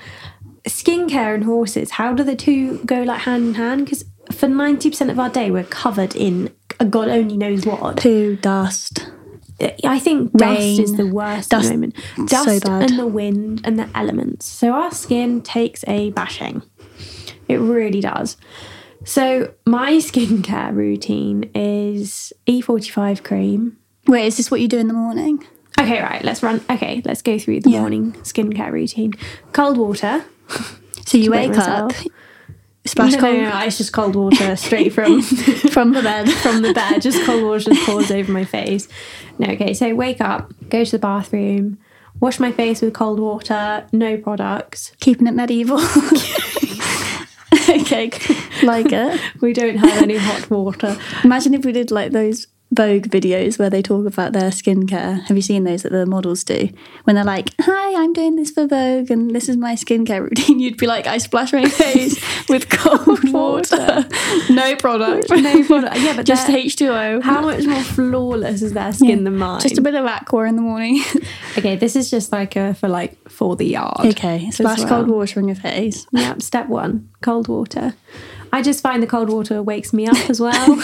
skincare 0.65 1.35
and 1.35 1.43
horses. 1.43 1.91
How 1.91 2.13
do 2.13 2.23
the 2.23 2.35
two 2.35 2.79
go 2.85 3.03
like 3.03 3.21
hand 3.21 3.47
in 3.49 3.53
hand? 3.55 3.85
Because 3.85 4.05
for 4.31 4.47
ninety 4.47 4.89
percent 4.89 5.09
of 5.11 5.19
our 5.19 5.29
day, 5.29 5.51
we're 5.51 5.63
covered 5.63 6.15
in 6.15 6.51
a 6.79 6.85
God 6.85 7.07
only 7.09 7.37
knows 7.37 7.65
what. 7.65 7.97
Poo, 7.97 8.35
dust. 8.35 9.09
I 9.83 9.97
think 9.97 10.33
dust 10.33 10.79
is 10.79 10.97
the 10.97 11.07
worst 11.07 11.49
Dust- 11.49 11.71
moment. 11.71 11.95
so 12.17 12.25
Dust 12.27 12.63
bad. 12.65 12.91
and 12.91 12.99
the 12.99 13.07
wind 13.07 13.61
and 13.63 13.79
the 13.79 13.89
elements. 13.95 14.45
So 14.45 14.71
our 14.71 14.91
skin 14.91 15.41
takes 15.41 15.83
a 15.87 16.11
bashing. 16.11 16.61
It 17.47 17.55
really 17.55 17.99
does. 18.01 18.37
So 19.03 19.53
my 19.65 19.93
skincare 20.09 20.75
routine 20.75 21.49
is 21.55 22.31
E45 22.45 23.23
cream. 23.23 23.77
Wait, 24.05 24.27
is 24.27 24.37
this 24.37 24.51
what 24.51 24.61
you 24.61 24.67
do 24.67 24.77
in 24.77 24.87
the 24.87 24.93
morning? 24.93 25.43
Okay, 25.79 26.01
right, 26.01 26.23
let's 26.23 26.41
run. 26.43 26.61
Okay, 26.69 27.01
let's 27.05 27.21
go 27.21 27.37
through 27.37 27.61
the 27.61 27.69
Yeah. 27.71 27.81
morning 27.81 28.13
skincare 28.23 28.71
routine. 28.71 29.13
Cold 29.53 29.77
water. 29.77 30.23
So 31.05 31.17
you 31.17 31.31
wake 31.31 31.57
up, 31.57 31.91
splash 32.85 33.13
no, 33.13 33.19
cold 33.19 33.37
no, 33.37 33.49
no, 33.49 33.59
it's 33.61 33.77
just 33.77 33.93
cold 33.93 34.15
water 34.15 34.55
straight 34.55 34.91
from 34.93 35.21
from 35.71 35.93
the 35.93 36.01
bed. 36.01 36.29
from 36.31 36.61
the 36.61 36.73
bed, 36.73 37.01
just 37.01 37.23
cold 37.25 37.43
water 37.43 37.69
just 37.71 37.85
pours 37.85 38.11
over 38.11 38.31
my 38.31 38.43
face. 38.43 38.87
No, 39.39 39.47
okay, 39.53 39.73
so 39.73 39.93
wake 39.95 40.19
up, 40.19 40.51
go 40.69 40.83
to 40.83 40.91
the 40.91 40.99
bathroom, 40.99 41.77
wash 42.19 42.39
my 42.39 42.51
face 42.51 42.81
with 42.81 42.93
cold 42.93 43.19
water, 43.19 43.85
no 43.93 44.17
products. 44.17 44.91
Keeping 44.99 45.27
it 45.27 45.33
medieval. 45.35 45.79
okay, 47.69 48.11
like 48.63 48.91
it. 48.91 49.21
We 49.41 49.53
don't 49.53 49.77
have 49.77 50.01
any 50.01 50.17
hot 50.17 50.49
water. 50.49 50.97
Imagine 51.23 51.53
if 51.53 51.63
we 51.65 51.71
did 51.71 51.91
like 51.91 52.11
those 52.11 52.47
Vogue 52.69 53.03
videos 53.07 53.57
where 53.57 53.69
they 53.69 53.81
talk 53.81 54.05
about 54.05 54.33
their 54.33 54.49
skincare. 54.49 55.23
Have 55.27 55.37
you 55.37 55.41
seen 55.41 55.63
those 55.63 55.83
that 55.83 55.91
the 55.93 56.05
models 56.05 56.43
do? 56.43 56.69
When 57.05 57.15
they're 57.15 57.23
like, 57.23 57.51
"Hi, 57.61 58.01
I'm 58.03 58.11
doing 58.11 58.35
this 58.35 58.51
for 58.51 58.67
Vogue, 58.67 59.09
and 59.09 59.33
this 59.33 59.47
is 59.47 59.55
my 59.55 59.75
skincare 59.75 60.21
routine." 60.29 60.59
You'd 60.59 60.75
be 60.77 60.85
like, 60.85 61.07
"I 61.07 61.17
splash 61.17 61.53
my 61.53 61.69
face 61.69 62.19
with 62.49 62.69
cold 62.69 63.31
water, 63.31 64.05
no 64.49 64.75
product, 64.75 65.29
No 65.31 65.63
product. 65.63 65.97
Yeah, 65.99 66.15
but 66.17 66.25
just 66.25 66.49
H 66.49 66.75
two 66.75 66.89
O." 66.89 67.21
How 67.21 67.41
much 67.41 67.65
more 67.65 67.81
flawless 67.83 68.61
is 68.61 68.73
their 68.73 68.91
skin 68.91 69.23
than 69.23 69.37
mine? 69.37 69.61
Just 69.61 69.77
a 69.77 69.81
bit 69.81 69.95
of 69.95 70.05
aqua 70.05 70.43
in 70.43 70.57
the 70.57 70.61
morning. 70.61 71.01
Okay, 71.57 71.77
this 71.77 71.95
is 71.95 72.11
just 72.11 72.33
like 72.33 72.55
a 72.57 72.73
for 72.73 72.89
like 72.89 73.17
for 73.29 73.55
the 73.55 73.65
yard. 73.65 74.05
okay, 74.07 74.51
splash 74.51 74.79
well. 74.79 74.89
cold 74.89 75.07
water 75.09 75.39
on 75.39 75.47
your 75.47 75.55
face. 75.55 76.05
Yep, 76.11 76.41
step 76.41 76.67
one, 76.67 77.09
cold 77.21 77.47
water. 77.47 77.93
I 78.51 78.61
just 78.61 78.81
find 78.81 79.03
the 79.03 79.07
cold 79.07 79.29
water 79.29 79.61
wakes 79.61 79.91
me 79.93 80.07
up 80.07 80.29
as 80.29 80.39
well. 80.39 80.81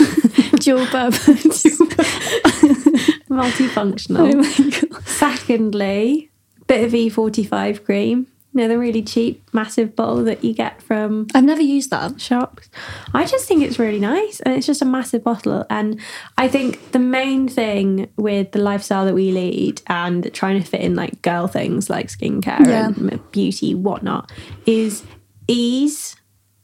Dual 0.64 0.86
purpose. 0.88 1.64
Multifunctional. 3.30 4.34
oh. 4.96 5.00
Secondly, 5.06 6.30
bit 6.68 6.86
of 6.86 6.92
E45 6.92 7.84
cream. 7.84 8.28
You 8.56 8.62
know, 8.62 8.68
the 8.68 8.78
really 8.78 9.02
cheap, 9.02 9.42
massive 9.52 9.96
bottle 9.96 10.24
that 10.26 10.44
you 10.44 10.54
get 10.54 10.80
from 10.80 11.26
I've 11.34 11.44
never 11.44 11.64
used 11.64 11.90
that. 11.90 12.22
shops. 12.22 12.70
I 13.12 13.26
just 13.26 13.48
think 13.48 13.64
it's 13.64 13.80
really 13.80 14.00
nice 14.00 14.42
and 14.42 14.54
it's 14.54 14.68
just 14.68 14.80
a 14.84 14.86
massive 14.86 15.24
bottle. 15.24 15.66
And 15.72 16.00
I 16.38 16.48
think 16.48 16.92
the 16.92 17.00
main 17.00 17.48
thing 17.48 18.12
with 18.16 18.52
the 18.52 18.60
lifestyle 18.60 19.06
that 19.06 19.16
we 19.16 19.32
lead 19.32 19.82
and 19.88 20.32
trying 20.36 20.62
to 20.62 20.68
fit 20.70 20.82
in 20.82 20.94
like 20.94 21.20
girl 21.24 21.48
things 21.48 21.90
like 21.90 22.10
skincare 22.10 22.60
Yeah. 22.68 22.90
and 22.90 23.32
beauty, 23.32 23.74
whatnot, 23.74 24.32
is 24.68 25.04
ease 25.48 26.16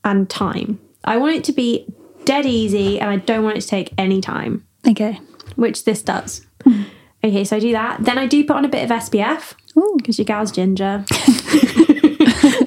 and 0.04 0.30
time. 0.30 0.80
I 1.06 1.18
want 1.18 1.38
it 1.38 1.44
to 1.46 1.54
be 1.54 1.88
dead 2.30 2.46
easy 2.46 3.00
and 3.00 3.10
I 3.10 3.16
don't 3.18 3.44
want 3.44 3.58
it 3.58 3.62
to 3.62 3.68
take 3.68 3.92
any 3.98 4.22
time, 4.22 4.64
Okay. 4.88 5.20
which 5.56 5.84
this 5.86 6.04
does. 6.04 6.46
Mm-hmm. 6.64 6.84
Okay, 7.24 7.44
so 7.44 7.56
I 7.58 7.60
do 7.60 7.72
that. 7.72 8.04
Then 8.06 8.20
I 8.20 8.28
do 8.28 8.46
put 8.46 8.56
on 8.56 8.66
a 8.66 8.70
bit 8.70 8.84
of 8.84 8.92
SPF 8.92 9.56
Ooh. 9.76 9.96
because 9.98 10.20
your 10.20 10.26
gal's 10.26 10.52
ginger. 10.52 11.04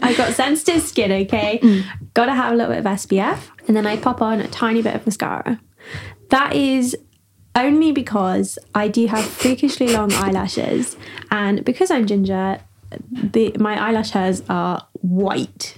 I 0.02 0.14
got 0.16 0.34
sensitive 0.34 0.82
skin, 0.82 1.12
okay? 1.12 1.60
Mm. 1.62 1.84
Gotta 2.12 2.34
have 2.34 2.52
a 2.52 2.56
little 2.56 2.72
bit 2.74 2.80
of 2.84 2.84
SPF. 2.84 3.38
And 3.68 3.76
then 3.76 3.86
I 3.86 3.96
pop 3.96 4.20
on 4.20 4.40
a 4.40 4.48
tiny 4.48 4.82
bit 4.82 4.96
of 4.96 5.06
mascara. 5.06 5.60
That 6.30 6.54
is 6.54 6.96
only 7.54 7.92
because 7.92 8.58
I 8.74 8.88
do 8.88 9.06
have 9.06 9.24
freakishly 9.24 9.92
long 9.92 10.12
eyelashes. 10.12 10.96
And 11.30 11.64
because 11.64 11.90
I'm 11.92 12.06
ginger, 12.06 12.58
the 13.10 13.54
my 13.58 13.80
eyelash 13.88 14.10
hairs 14.10 14.42
are 14.48 14.86
white. 14.94 15.76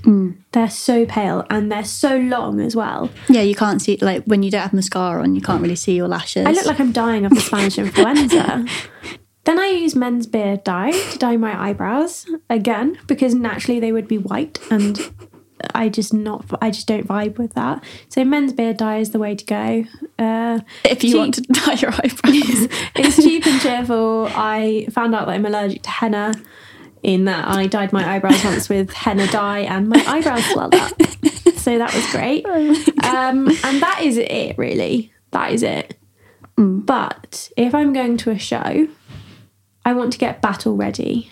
They're 0.53 0.71
so 0.71 1.07
pale 1.07 1.45
and 1.51 1.71
they're 1.71 1.85
so 1.85 2.17
long 2.17 2.61
as 2.61 2.77
well. 2.77 3.11
Yeah, 3.29 3.43
you 3.43 3.55
can't 3.55 3.81
see 3.81 3.99
like 4.01 4.25
when 4.25 4.43
you 4.43 4.51
don't 4.51 4.63
have 4.63 4.73
mascara 4.73 5.23
on, 5.23 5.35
you 5.35 5.41
can't 5.41 5.63
really 5.63 5.77
see 5.77 5.95
your 5.97 6.09
lashes. 6.09 6.47
I 6.47 6.53
look 6.53 6.67
like 6.67 6.81
I'm 6.81 6.93
dying 6.93 7.25
of 7.25 7.33
the 7.35 7.41
Spanish 7.41 7.79
influenza. 7.79 8.67
Then 9.45 9.59
I 9.59 9.67
use 9.67 9.95
men's 9.95 10.27
beard 10.27 10.65
dye 10.65 10.93
to 10.93 11.19
dye 11.19 11.37
my 11.37 11.69
eyebrows 11.69 12.27
again 12.49 12.99
because 13.07 13.35
naturally 13.35 13.79
they 13.79 13.93
would 13.93 14.09
be 14.09 14.17
white 14.17 14.59
and 14.71 14.99
I 15.75 15.89
just 15.91 16.15
not 16.15 16.47
I 16.63 16.71
just 16.71 16.87
don't 16.87 17.07
vibe 17.07 17.39
with 17.39 17.53
that. 17.55 17.85
So 18.09 18.25
men's 18.25 18.53
beard 18.53 18.79
dye 18.79 18.99
is 18.99 19.11
the 19.11 19.19
way 19.19 19.35
to 19.35 19.45
go. 19.45 19.85
Uh, 20.19 20.61
if 20.85 21.05
you 21.05 21.11
cheap- 21.11 21.19
want 21.19 21.35
to 21.35 21.43
dye 21.43 21.75
your 21.75 21.93
eyebrows. 21.93 22.69
it's 22.97 23.17
cheap 23.17 23.47
and 23.47 23.61
cheerful. 23.61 24.29
I 24.35 24.87
found 24.91 25.15
out 25.15 25.27
that 25.27 25.33
I'm 25.33 25.47
allergic 25.47 25.83
to 25.83 25.91
henna. 25.91 26.33
In 27.05 27.27
that 27.27 27.47
I 27.47 27.67
dyed 27.67 27.93
my 27.93 28.15
eyebrows 28.17 28.43
once 28.45 28.69
with 28.69 28.91
henna 28.93 29.27
dye 29.27 29.61
and 29.61 29.89
my 29.89 30.03
eyebrows 30.07 30.45
swelled 30.47 30.75
up. 30.85 30.93
So 31.57 31.79
that 31.79 31.95
was 31.95 32.11
great. 32.11 32.45
Um, 33.05 33.49
and 33.63 33.83
that 33.83 34.01
is 34.03 34.17
it, 34.17 34.57
really. 34.59 35.13
That 35.31 35.53
is 35.53 35.63
it. 35.63 35.99
But 36.57 37.51
if 37.57 37.75
I'm 37.75 37.93
going 37.93 38.17
to 38.19 38.31
a 38.31 38.39
show, 38.39 38.89
I 39.85 39.93
want 39.93 40.13
to 40.15 40.19
get 40.19 40.41
battle 40.41 40.77
ready. 40.77 41.31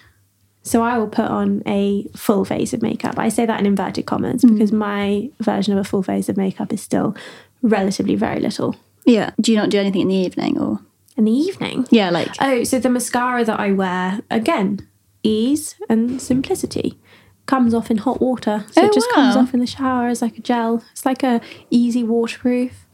So 0.63 0.83
I 0.83 0.99
will 0.99 1.09
put 1.09 1.25
on 1.27 1.63
a 1.67 2.07
full 2.17 2.45
face 2.45 2.73
of 2.73 2.83
makeup. 2.83 3.19
I 3.19 3.29
say 3.31 3.47
that 3.47 3.59
in 3.59 3.67
inverted 3.67 4.07
commas 4.07 4.45
because 4.45 4.73
my 4.73 5.31
version 5.41 5.73
of 5.73 5.79
a 5.81 5.89
full 5.89 6.03
face 6.03 6.29
of 6.29 6.37
makeup 6.37 6.73
is 6.73 6.81
still 6.83 7.17
relatively 7.63 8.15
very 8.15 8.41
little. 8.41 8.77
yeah. 9.07 9.31
Do 9.41 9.53
you 9.53 9.59
not 9.59 9.71
do 9.71 9.79
anything 9.81 10.03
in 10.03 10.09
the 10.09 10.15
evening 10.17 10.59
or? 10.59 10.81
In 11.17 11.25
the 11.25 11.33
evening, 11.33 11.87
Yeah, 11.91 12.09
like 12.11 12.31
Oh, 12.41 12.63
so 12.65 12.79
the 12.79 12.89
mascara 12.89 13.45
that 13.45 13.61
I 13.61 13.73
wear, 13.73 14.21
again, 14.31 14.89
ease 15.23 15.77
and 15.89 16.21
simplicity. 16.21 16.99
Comes 17.47 17.75
off 17.75 17.91
in 17.91 17.99
hot 17.99 18.21
water. 18.21 18.65
So 18.71 18.83
Oh, 18.83 18.87
it 18.87 18.93
just 18.95 19.11
comes 19.11 19.35
off 19.37 19.53
in 19.53 19.61
the 19.61 19.67
shower 19.67 20.07
as 20.09 20.23
like 20.23 20.39
a 20.39 20.41
gel. 20.41 20.83
It's 20.93 21.05
like 21.05 21.23
a 21.23 21.41
easy 21.71 22.05
waterproof. 22.05 22.87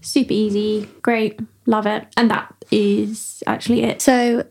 Super 0.00 0.32
easy, 0.32 0.88
great. 1.02 1.38
Love 1.66 1.86
it. 1.86 2.06
And 2.16 2.28
that 2.30 2.52
is 2.72 3.42
actually 3.46 3.84
it. 3.84 4.02
So 4.02 4.44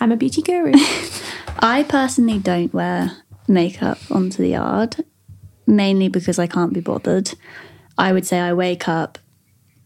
I'm 0.00 0.12
a 0.12 0.16
beauty 0.16 0.42
guru. 0.42 0.72
I 1.60 1.84
personally 1.88 2.38
don't 2.38 2.72
wear 2.74 3.12
makeup 3.48 3.98
onto 4.10 4.42
the 4.42 4.50
yard, 4.50 4.96
mainly 5.66 6.08
because 6.08 6.38
I 6.38 6.46
can't 6.46 6.74
be 6.74 6.80
bothered. 6.80 7.32
I 7.96 8.12
would 8.12 8.26
say 8.26 8.38
I 8.38 8.52
wake 8.52 8.86
up, 8.86 9.18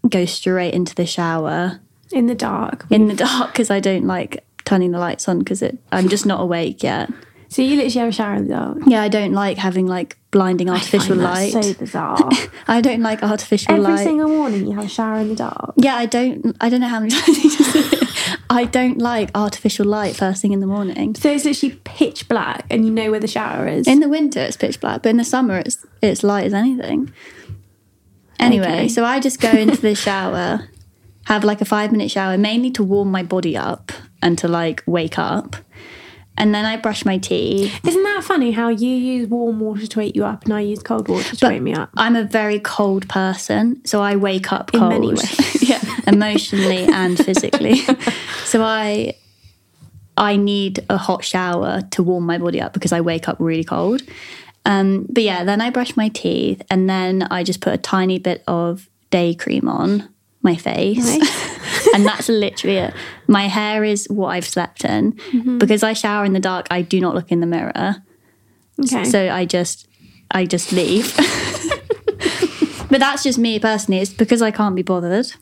go 0.09 0.25
straight 0.25 0.75
into 0.75 0.95
the 0.97 1.07
shower 1.07 1.81
in 2.11 2.27
the 2.27 2.35
dark. 2.35 2.87
in 2.91 3.07
the 3.07 3.15
dark 3.15 3.53
because 3.53 3.71
I 3.71 3.79
don't 3.79 4.05
like 4.07 4.45
turning 4.65 4.91
the 4.93 4.99
lights 4.99 5.29
on 5.29 5.39
because 5.39 5.63
it 5.63 5.79
I'm 5.91 6.09
just 6.09 6.27
not 6.27 6.41
awake 6.41 6.83
yet. 6.83 7.11
So 7.49 7.61
you 7.61 7.77
literally 7.77 7.91
have 8.01 8.09
a 8.09 8.13
shower 8.13 8.35
in 8.37 8.49
the 8.49 8.55
dark. 8.55 8.79
Yeah, 8.87 9.03
I 9.03 9.09
don't 9.09 9.33
like 9.35 9.59
having 9.59 9.87
like 9.87 10.17
blinding 10.31 10.71
artificial 10.71 11.21
I 11.21 11.51
light. 11.51 11.53
so 11.65 11.75
bizarre. 11.75 12.31
I 12.67 12.81
don't 12.81 13.03
like 13.03 13.23
artificial 13.23 13.73
Every 13.73 13.83
light. 13.85 13.93
Every 13.93 14.05
single 14.05 14.29
morning 14.29 14.67
you 14.67 14.73
have 14.75 14.87
a 14.87 14.89
shower 14.89 15.19
in 15.19 15.29
the 15.29 15.35
dark. 15.35 15.75
Yeah, 15.77 15.97
I 15.97 16.07
don't. 16.07 16.57
I 16.63 16.71
don't 16.71 16.81
know 16.81 16.89
how 16.89 17.01
many 17.01 17.11
times. 17.15 18.09
I 18.49 18.65
don't 18.65 18.99
like 18.99 19.31
artificial 19.35 19.85
light 19.87 20.17
first 20.17 20.41
thing 20.41 20.53
in 20.53 20.61
the 20.61 20.67
morning. 20.67 21.15
So 21.15 21.31
it's 21.31 21.45
literally 21.45 21.75
pitch 21.85 22.27
black 22.29 22.65
and 22.71 22.85
you 22.87 22.91
know 22.91 23.11
where 23.11 23.21
the 23.21 23.29
shower 23.29 23.67
is. 23.69 23.87
In 23.87 24.01
the 24.01 24.09
winter, 24.09 24.41
it's 24.41 24.57
pitch 24.57 24.81
black, 24.81 25.03
but 25.03 25.11
in 25.11 25.19
the 25.19 25.25
summer, 25.25 25.59
it's 25.59 25.85
it's 26.01 26.23
light 26.23 26.47
as 26.47 26.55
anything. 26.55 27.13
Anyway, 28.41 28.67
Okay. 28.67 28.89
so 28.89 29.05
I 29.05 29.21
just 29.21 29.41
go 29.41 29.51
into 29.51 29.81
the 29.81 29.95
shower, 29.95 30.69
have 31.27 31.45
like 31.45 31.61
a 31.61 31.65
five 31.65 31.93
minute 31.93 32.11
shower, 32.11 32.37
mainly 32.39 32.71
to 32.73 32.83
warm 32.83 33.11
my 33.11 33.23
body 33.23 33.57
up 33.57 33.93
and 34.23 34.39
to 34.39 34.49
like 34.49 34.83
wake 34.87 35.19
up, 35.19 35.57
and 36.39 36.55
then 36.55 36.65
I 36.65 36.77
brush 36.77 37.05
my 37.05 37.19
teeth. 37.19 37.79
Isn't 37.87 38.03
that 38.03 38.25
funny 38.25 38.53
how 38.53 38.69
you 38.71 38.89
use 38.89 39.29
warm 39.29 39.61
water 39.61 39.87
to 39.87 39.99
wake 39.99 40.17
you 40.17 40.25
up 40.25 40.45
and 40.45 40.55
I 40.55 40.61
use 40.61 40.83
cold 40.83 41.07
water 41.09 41.37
to 41.37 41.41
But 41.41 41.53
wake 41.53 41.63
me 41.63 41.75
up? 41.75 41.91
I'm 41.97 42.17
a 42.17 42.25
very 42.25 42.59
cold 42.59 43.09
person, 43.09 43.85
so 43.85 44.01
I 44.01 44.17
wake 44.17 44.51
up 44.53 44.73
In 44.73 44.81
cold. 44.81 44.93
many 44.93 45.09
ways. 45.11 45.69
yeah, 45.69 45.81
emotionally 46.07 46.85
and 46.85 47.19
physically. 47.19 47.77
so 48.45 48.63
I 48.63 49.15
I 50.17 50.37
need 50.37 50.85
a 50.91 50.97
hot 50.99 51.25
shower 51.25 51.81
to 51.91 52.03
warm 52.03 52.25
my 52.27 52.39
body 52.39 52.61
up 52.61 52.73
because 52.73 52.93
I 52.93 53.01
wake 53.01 53.29
up 53.29 53.37
really 53.39 53.65
cold. 53.65 54.03
Um, 54.65 55.07
but 55.11 55.23
yeah, 55.25 55.43
then 55.43 55.61
I 55.61 55.71
brush 55.71 55.97
my 55.97 56.09
teeth 56.09 56.63
and 56.71 56.89
then 56.89 57.23
I 57.31 57.43
just 57.43 57.61
put 57.61 57.73
a 57.73 57.79
tiny 57.79 58.19
bit 58.19 58.45
of 58.47 58.89
day 59.11 59.35
cream 59.35 59.69
on 59.69 60.09
my 60.43 60.57
face. 60.57 61.19
and 61.95 62.05
that's 62.07 62.29
literally 62.29 62.77
it. 62.77 62.95
My 63.27 63.49
hair 63.49 63.85
is 63.85 64.07
what 64.07 64.29
I've 64.29 64.47
slept 64.47 64.85
in. 64.85 65.13
Mm-hmm. 65.13 65.59
Because 65.59 65.83
I 65.83 65.93
shower 65.93 66.25
in 66.25 66.33
the 66.33 66.41
dark, 66.41 66.67
I 66.71 66.83
do 66.83 67.01
not 67.01 67.15
look 67.15 67.31
in 67.31 67.41
the 67.41 67.47
mirror. 67.47 67.97
Okay. 68.81 69.05
So 69.05 69.31
I 69.31 69.45
just 69.45 69.87
I 70.31 70.47
just 70.47 70.73
leave. 70.73 71.15
but 72.91 72.99
that's 73.01 73.23
just 73.23 73.39
me 73.39 73.59
personally. 73.59 74.01
It's 74.01 74.13
because 74.13 74.43
I 74.43 74.51
can't 74.51 74.75
be 74.75 74.83
bothered. 74.83 75.33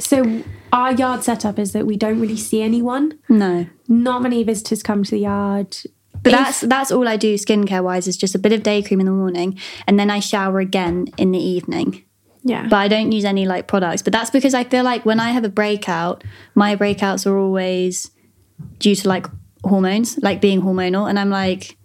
So 0.00 0.42
our 0.72 0.92
yard 0.92 1.22
setup 1.22 1.58
is 1.58 1.72
that 1.72 1.86
we 1.86 1.96
don't 1.96 2.20
really 2.20 2.36
see 2.36 2.62
anyone. 2.62 3.18
No. 3.28 3.66
Not 3.86 4.22
many 4.22 4.42
visitors 4.42 4.82
come 4.82 5.04
to 5.04 5.10
the 5.10 5.18
yard. 5.18 5.76
But 6.22 6.32
If- 6.32 6.38
that's 6.38 6.60
that's 6.62 6.90
all 6.90 7.06
I 7.06 7.16
do 7.16 7.34
skincare 7.34 7.84
wise 7.84 8.08
is 8.08 8.16
just 8.16 8.34
a 8.34 8.38
bit 8.38 8.52
of 8.52 8.62
day 8.62 8.82
cream 8.82 9.00
in 9.00 9.06
the 9.06 9.12
morning 9.12 9.58
and 9.86 9.98
then 9.98 10.10
I 10.10 10.20
shower 10.20 10.58
again 10.58 11.08
in 11.18 11.32
the 11.32 11.38
evening. 11.38 12.02
Yeah. 12.44 12.66
But 12.68 12.76
I 12.76 12.88
don't 12.88 13.10
use 13.10 13.24
any 13.24 13.46
like 13.46 13.66
products. 13.66 14.02
But 14.02 14.12
that's 14.12 14.30
because 14.30 14.54
I 14.54 14.64
feel 14.64 14.84
like 14.84 15.04
when 15.04 15.18
I 15.18 15.30
have 15.30 15.44
a 15.44 15.48
breakout, 15.48 16.22
my 16.54 16.76
breakouts 16.76 17.26
are 17.26 17.36
always 17.36 18.10
due 18.78 18.94
to 18.94 19.08
like 19.08 19.26
hormones, 19.64 20.18
like 20.18 20.40
being 20.40 20.60
hormonal. 20.60 21.08
And 21.08 21.18
I'm 21.18 21.30
like, 21.30 21.76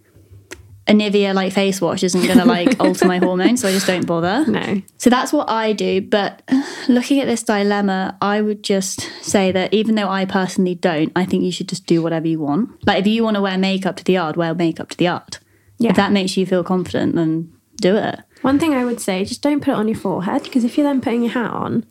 a 0.86 0.92
Nivea 0.92 1.34
like 1.34 1.52
face 1.52 1.80
wash 1.80 2.02
isn't 2.02 2.26
gonna 2.26 2.44
like 2.44 2.78
alter 2.80 3.06
my 3.06 3.18
hormones, 3.18 3.60
so 3.60 3.68
I 3.68 3.72
just 3.72 3.86
don't 3.86 4.06
bother. 4.06 4.44
no. 4.46 4.82
So 4.98 5.08
that's 5.08 5.32
what 5.32 5.48
I 5.48 5.72
do. 5.72 6.02
But 6.02 6.42
looking 6.88 7.20
at 7.20 7.26
this 7.26 7.42
dilemma, 7.42 8.18
I 8.20 8.42
would 8.42 8.62
just 8.62 9.00
say 9.22 9.52
that 9.52 9.72
even 9.72 9.94
though 9.94 10.08
I 10.08 10.24
personally 10.24 10.74
don't, 10.74 11.12
I 11.14 11.24
think 11.24 11.44
you 11.44 11.52
should 11.52 11.68
just 11.68 11.86
do 11.86 12.02
whatever 12.02 12.26
you 12.26 12.40
want. 12.40 12.86
Like 12.86 12.98
if 12.98 13.06
you 13.06 13.22
want 13.22 13.36
to 13.36 13.40
wear 13.40 13.56
makeup 13.56 13.96
to 13.96 14.04
the 14.04 14.14
yard, 14.14 14.36
wear 14.36 14.52
makeup 14.54 14.90
to 14.90 14.96
the 14.96 15.04
yard. 15.04 15.38
Yeah. 15.78 15.90
If 15.90 15.96
that 15.96 16.12
makes 16.12 16.36
you 16.36 16.44
feel 16.44 16.64
confident, 16.64 17.14
then 17.14 17.52
do 17.76 17.96
it. 17.96 18.20
One 18.42 18.58
thing 18.58 18.74
I 18.74 18.84
would 18.84 19.00
say, 19.00 19.24
just 19.24 19.42
don't 19.42 19.60
put 19.60 19.72
it 19.72 19.76
on 19.76 19.86
your 19.88 19.96
forehead 19.98 20.42
because 20.44 20.64
if 20.64 20.76
you're 20.78 20.86
then 20.86 21.00
putting 21.00 21.22
your 21.22 21.32
hat 21.32 21.50
on, 21.50 21.84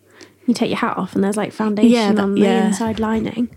you 0.48 0.54
take 0.54 0.70
your 0.70 0.80
hat 0.80 0.98
off 0.98 1.14
and 1.16 1.24
there's 1.24 1.38
like 1.38 1.52
foundation 1.52 1.92
Yeah, 1.92 2.12
that- 2.12 2.22
on 2.22 2.34
the 2.36 2.42
yeah. 2.42 2.68
inside 2.68 3.00
lining. 3.00 3.50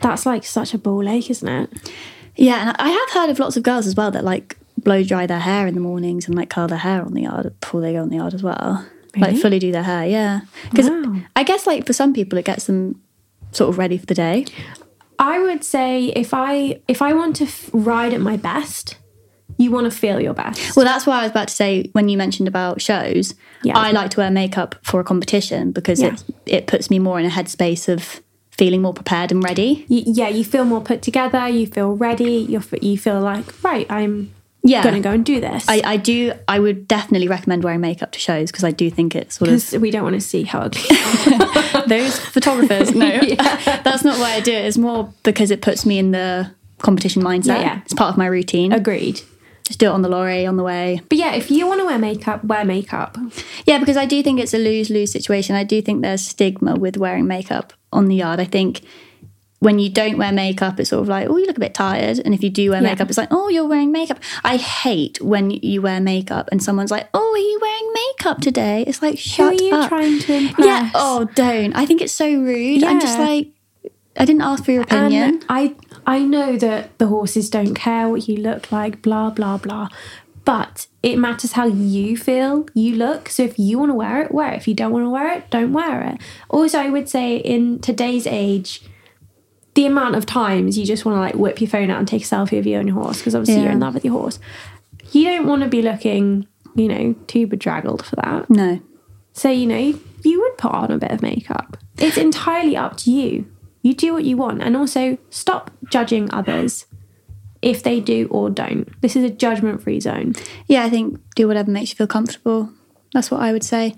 That's 0.00 0.26
like 0.26 0.44
such 0.44 0.74
a 0.74 0.78
ball 0.78 1.08
ache, 1.08 1.30
isn't 1.30 1.48
it? 1.48 1.92
Yeah, 2.36 2.68
and 2.68 2.76
I 2.78 2.90
have 2.90 3.10
heard 3.10 3.30
of 3.30 3.38
lots 3.38 3.56
of 3.56 3.62
girls 3.62 3.86
as 3.86 3.94
well 3.96 4.10
that 4.12 4.24
like 4.24 4.56
blow 4.76 5.02
dry 5.02 5.26
their 5.26 5.40
hair 5.40 5.66
in 5.66 5.74
the 5.74 5.80
mornings 5.80 6.26
and 6.26 6.34
like 6.36 6.50
curl 6.50 6.68
their 6.68 6.78
hair 6.78 7.02
on 7.02 7.14
the 7.14 7.22
yard 7.22 7.52
before 7.60 7.80
they 7.80 7.92
go 7.94 8.02
on 8.02 8.10
the 8.10 8.16
yard 8.16 8.32
as 8.34 8.42
well. 8.42 8.86
Really? 9.16 9.32
Like 9.32 9.40
fully 9.42 9.58
do 9.58 9.72
their 9.72 9.82
hair, 9.82 10.06
yeah. 10.06 10.40
Because 10.70 10.88
Wow. 10.88 11.16
I 11.34 11.42
guess 11.42 11.66
like 11.66 11.86
for 11.86 11.92
some 11.94 12.12
people 12.12 12.38
it 12.38 12.44
gets 12.44 12.66
them 12.66 13.00
sort 13.52 13.70
of 13.70 13.78
ready 13.78 13.96
for 13.98 14.06
the 14.06 14.14
day. 14.14 14.44
I 15.18 15.40
would 15.40 15.64
say 15.64 16.06
if 16.14 16.32
I 16.32 16.80
if 16.86 17.02
I 17.02 17.12
want 17.14 17.34
to 17.36 17.44
f- 17.44 17.70
ride 17.72 18.12
at 18.14 18.20
my 18.20 18.36
best, 18.36 18.96
you 19.58 19.70
want 19.70 19.84
to 19.84 19.90
feel 19.90 20.20
your 20.20 20.34
best. 20.34 20.76
Well, 20.76 20.84
that's 20.86 21.04
why 21.06 21.18
I 21.20 21.22
was 21.22 21.30
about 21.32 21.48
to 21.48 21.54
say 21.54 21.90
when 21.92 22.08
you 22.08 22.16
mentioned 22.16 22.48
about 22.48 22.80
shows, 22.80 23.34
Yeah. 23.62 23.76
I 23.76 23.90
like 23.90 24.10
to 24.12 24.20
wear 24.20 24.30
makeup 24.30 24.76
for 24.82 25.00
a 25.00 25.04
competition 25.04 25.72
because 25.72 26.00
Yeah. 26.00 26.14
it 26.14 26.24
it 26.46 26.66
puts 26.66 26.90
me 26.90 26.98
more 26.98 27.18
in 27.20 27.26
a 27.26 27.30
headspace 27.30 27.88
of 27.92 28.20
feeling 28.50 28.82
more 28.82 28.94
prepared 28.94 29.30
and 29.32 29.42
ready. 29.44 29.84
Y- 29.88 30.02
yeah, 30.06 30.28
you 30.28 30.44
feel 30.44 30.64
more 30.64 30.80
put 30.80 31.02
together. 31.02 31.46
You 31.48 31.66
feel 31.66 31.94
ready. 31.96 32.46
You 32.48 32.62
you 32.80 32.96
feel 32.98 33.20
like 33.20 33.44
right. 33.64 33.86
I'm 33.90 34.30
Yeah. 34.64 34.82
gonna 34.82 35.00
go 35.00 35.10
and 35.12 35.24
do 35.24 35.40
this. 35.40 35.64
I, 35.68 35.80
I 35.84 35.96
do 35.96 36.32
I 36.48 36.58
would 36.58 36.86
definitely 36.88 37.28
recommend 37.28 37.62
wearing 37.64 37.80
makeup 37.80 38.10
to 38.12 38.18
shows 38.18 38.50
because 38.50 38.64
I 38.64 38.72
do 38.72 38.90
think 38.90 39.14
it's 39.14 39.36
sort 39.38 39.50
of 39.50 39.82
we 39.82 39.90
don't 39.90 40.02
want 40.02 40.14
to 40.16 40.20
see 40.32 40.42
how 40.44 40.60
ugly. 40.60 40.82
those 41.86 42.18
photographers. 42.18 42.94
No, 42.94 43.10
that's 43.84 44.04
not 44.04 44.18
why 44.18 44.32
I 44.34 44.40
do 44.40 44.52
it. 44.52 44.64
It's 44.66 44.78
more 44.78 45.12
because 45.22 45.50
it 45.50 45.60
puts 45.62 45.84
me 45.86 45.98
in 45.98 46.10
the 46.12 46.50
competition 46.78 47.22
mindset. 47.22 47.46
Yeah, 47.46 47.60
yeah. 47.60 47.80
It's 47.84 47.94
part 47.94 48.10
of 48.12 48.18
my 48.18 48.26
routine. 48.26 48.72
Agreed. 48.72 49.20
Just 49.68 49.78
do 49.78 49.86
it 49.86 49.90
on 49.90 50.00
the 50.02 50.08
lorry 50.08 50.46
on 50.46 50.56
the 50.56 50.62
way. 50.62 51.00
But 51.10 51.18
yeah, 51.18 51.34
if 51.34 51.50
you 51.50 51.66
want 51.66 51.80
to 51.80 51.84
wear 51.86 51.98
makeup, 51.98 52.42
wear 52.42 52.64
makeup. 52.64 53.16
Yeah, 53.66 53.78
because 53.78 53.98
I 53.98 54.06
do 54.06 54.22
think 54.22 54.40
it's 54.40 54.54
a 54.54 54.58
lose 54.58 54.88
lose 54.90 55.12
situation. 55.12 55.54
I 55.56 55.62
do 55.62 55.82
think 55.82 56.00
there's 56.02 56.22
stigma 56.22 56.74
with 56.76 56.96
wearing 56.96 57.26
makeup 57.26 57.74
on 57.92 58.06
the 58.08 58.16
yard. 58.16 58.40
I 58.40 58.44
think 58.46 58.80
when 59.60 59.78
you 59.78 59.90
don't 59.90 60.16
wear 60.16 60.32
makeup, 60.32 60.80
it's 60.80 60.88
sort 60.90 61.02
of 61.02 61.08
like, 61.08 61.28
oh, 61.28 61.36
you 61.36 61.44
look 61.46 61.56
a 61.58 61.60
bit 61.60 61.74
tired. 61.74 62.18
And 62.20 62.32
if 62.32 62.42
you 62.42 62.48
do 62.48 62.70
wear 62.70 62.80
Yeah. 62.80 62.90
makeup, 62.90 63.08
it's 63.08 63.18
like, 63.18 63.28
oh, 63.32 63.48
you're 63.48 63.66
wearing 63.66 63.92
makeup. 63.92 64.20
I 64.42 64.56
hate 64.56 65.20
when 65.20 65.50
you 65.50 65.82
wear 65.82 66.00
makeup 66.00 66.48
and 66.50 66.62
someone's 66.62 66.90
like, 66.90 67.08
oh, 67.12 67.32
are 67.34 67.36
you 67.38 67.58
wearing 67.60 67.92
makeup 67.92 68.40
today? 68.40 68.84
It's 68.86 69.02
like, 69.02 69.16
Who 69.16 69.18
shut 69.18 69.52
are 69.60 69.62
you 69.64 69.74
up. 69.74 69.88
trying 69.88 70.18
to 70.20 70.32
impress? 70.34 70.66
yeah. 70.66 70.90
Oh, 70.94 71.28
don't. 71.34 71.74
I 71.74 71.84
think 71.84 72.00
it's 72.00 72.12
so 72.14 72.26
rude. 72.32 72.84
I'm 72.84 73.00
just 73.00 73.18
like, 73.18 73.48
I 74.18 74.24
didn't 74.24 74.42
ask 74.42 74.64
for 74.64 74.72
your 74.72 74.82
um, 74.82 74.86
opinion. 75.06 75.34
And 75.34 75.44
I 75.48 75.74
I 76.06 76.18
know 76.20 76.56
that 76.56 76.98
the 76.98 77.06
horses 77.06 77.48
don't 77.50 77.74
care 77.74 78.08
what 78.08 78.28
you 78.28 78.36
look 78.36 78.70
like, 78.72 79.02
blah 79.02 79.30
blah 79.30 79.58
blah. 79.58 79.88
But 80.44 80.86
it 81.02 81.16
matters 81.18 81.52
how 81.52 81.66
you 81.66 82.16
feel, 82.16 82.66
you 82.72 82.96
look. 82.96 83.28
So 83.28 83.42
if 83.42 83.58
you 83.58 83.78
want 83.78 83.90
to 83.90 83.94
wear 83.94 84.22
it, 84.22 84.32
wear 84.32 84.52
it. 84.52 84.56
If 84.56 84.66
you 84.66 84.74
don't 84.74 84.92
want 84.92 85.04
to 85.04 85.10
wear 85.10 85.30
it, 85.36 85.50
don't 85.50 85.74
wear 85.74 86.02
it. 86.02 86.20
Also, 86.48 86.78
I 86.78 86.88
would 86.88 87.06
say 87.08 87.36
in 87.36 87.80
today's 87.80 88.26
age, 88.26 88.82
the 89.74 89.84
amount 89.84 90.14
of 90.16 90.24
times 90.24 90.78
you 90.78 90.86
just 90.86 91.04
want 91.04 91.16
to 91.16 91.20
like 91.20 91.34
whip 91.34 91.60
your 91.60 91.68
phone 91.68 91.90
out 91.90 91.98
and 91.98 92.08
take 92.08 92.22
a 92.22 92.26
selfie 92.26 92.58
of 92.58 92.66
you 92.66 92.78
and 92.78 92.88
your 92.88 92.96
horse 93.00 93.18
because 93.18 93.34
obviously 93.34 93.62
you're 93.62 93.72
in 93.72 93.80
love 93.80 93.92
with 93.94 94.04
your 94.06 94.14
horse. 94.14 94.38
You 95.12 95.24
don't 95.24 95.46
want 95.46 95.62
to 95.64 95.68
be 95.68 95.82
looking, 95.82 96.46
you 96.74 96.88
know, 96.88 97.14
too 97.26 97.46
bedraggled 97.46 98.04
for 98.04 98.16
that. 98.16 98.48
no. 98.48 98.80
So, 99.34 99.50
you 99.50 99.66
know, 99.66 100.00
you 100.24 100.40
would 100.40 100.56
put 100.58 100.72
on 100.72 100.90
a 100.90 100.98
bit 100.98 101.12
of 101.12 101.20
makeup. 101.22 101.76
It's 101.98 102.16
entirely 102.16 102.76
up 102.76 102.96
to 102.98 103.10
you. 103.12 103.46
You 103.88 103.94
do 103.94 104.12
what 104.12 104.24
you 104.24 104.36
want. 104.36 104.62
And 104.62 104.76
also, 104.76 105.16
stop 105.30 105.70
judging 105.90 106.30
others 106.30 106.84
if 107.62 107.82
they 107.82 108.00
do 108.00 108.28
or 108.30 108.50
don't. 108.50 108.86
This 109.00 109.16
is 109.16 109.24
a 109.24 109.30
judgment 109.30 109.82
free 109.82 109.98
zone. 109.98 110.34
Yeah, 110.66 110.84
I 110.84 110.90
think 110.90 111.18
do 111.36 111.48
whatever 111.48 111.70
makes 111.70 111.88
you 111.88 111.96
feel 111.96 112.06
comfortable. 112.06 112.70
That's 113.14 113.30
what 113.30 113.40
I 113.40 113.50
would 113.50 113.64
say. 113.64 113.94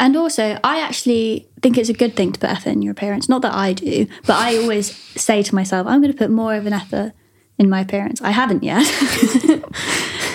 And 0.00 0.16
also, 0.16 0.58
I 0.64 0.80
actually 0.80 1.48
think 1.62 1.78
it's 1.78 1.88
a 1.88 1.92
good 1.92 2.16
thing 2.16 2.32
to 2.32 2.40
put 2.40 2.50
effort 2.50 2.70
in 2.70 2.82
your 2.82 2.90
appearance. 2.90 3.28
Not 3.28 3.42
that 3.42 3.54
I 3.54 3.74
do, 3.74 4.08
but 4.26 4.34
I 4.34 4.56
always 4.56 4.96
say 5.14 5.44
to 5.44 5.54
myself, 5.54 5.86
I'm 5.86 6.00
going 6.00 6.12
to 6.12 6.18
put 6.18 6.30
more 6.32 6.56
of 6.56 6.66
an 6.66 6.72
effort 6.72 7.12
in 7.58 7.70
my 7.70 7.82
appearance. 7.82 8.20
I 8.20 8.32
haven't 8.32 8.64
yet. 8.64 8.82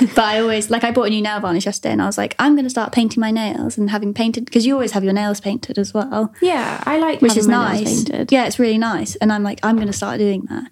but 0.15 0.19
I 0.25 0.39
always, 0.39 0.69
like, 0.69 0.83
I 0.83 0.91
bought 0.91 1.07
a 1.07 1.09
new 1.09 1.21
nail 1.21 1.39
varnish 1.39 1.65
yesterday 1.65 1.93
and 1.93 2.01
I 2.01 2.05
was 2.05 2.17
like, 2.17 2.35
I'm 2.39 2.53
going 2.55 2.65
to 2.65 2.69
start 2.69 2.91
painting 2.91 3.21
my 3.21 3.31
nails 3.31 3.77
and 3.77 3.89
having 3.89 4.13
painted, 4.13 4.45
because 4.45 4.65
you 4.65 4.73
always 4.73 4.91
have 4.91 5.03
your 5.03 5.13
nails 5.13 5.39
painted 5.41 5.77
as 5.77 5.93
well, 5.93 6.33
Yeah, 6.41 6.81
I 6.85 6.97
like 6.97 7.21
which 7.21 7.37
is 7.37 7.47
my 7.47 7.69
nails 7.73 7.81
nice. 7.81 8.03
painted. 8.03 8.31
Yeah, 8.31 8.45
it's 8.45 8.59
really 8.59 8.77
nice. 8.77 9.15
And 9.17 9.31
I'm 9.31 9.43
like, 9.43 9.59
I'm 9.63 9.75
going 9.75 9.87
to 9.87 9.93
start 9.93 10.17
doing 10.19 10.41
that. 10.49 10.71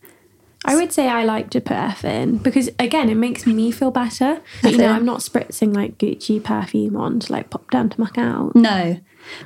I 0.63 0.75
would 0.75 0.93
say 0.93 1.07
I 1.07 1.23
like 1.23 1.49
to 1.51 1.61
put 1.61 1.75
effort 1.75 2.07
in 2.09 2.37
because, 2.37 2.69
again, 2.77 3.09
it 3.09 3.15
makes 3.15 3.47
me 3.47 3.71
feel 3.71 3.89
better. 3.89 4.41
But, 4.61 4.73
you 4.73 4.77
know, 4.77 4.89
I'm 4.89 5.05
not 5.05 5.21
spritzing 5.21 5.75
like 5.75 5.97
Gucci 5.97 6.43
perfume 6.43 6.95
on 6.97 7.19
to 7.21 7.31
like 7.31 7.49
pop 7.49 7.71
down 7.71 7.89
to 7.89 7.99
muck 7.99 8.17
out. 8.19 8.55
No, 8.55 8.99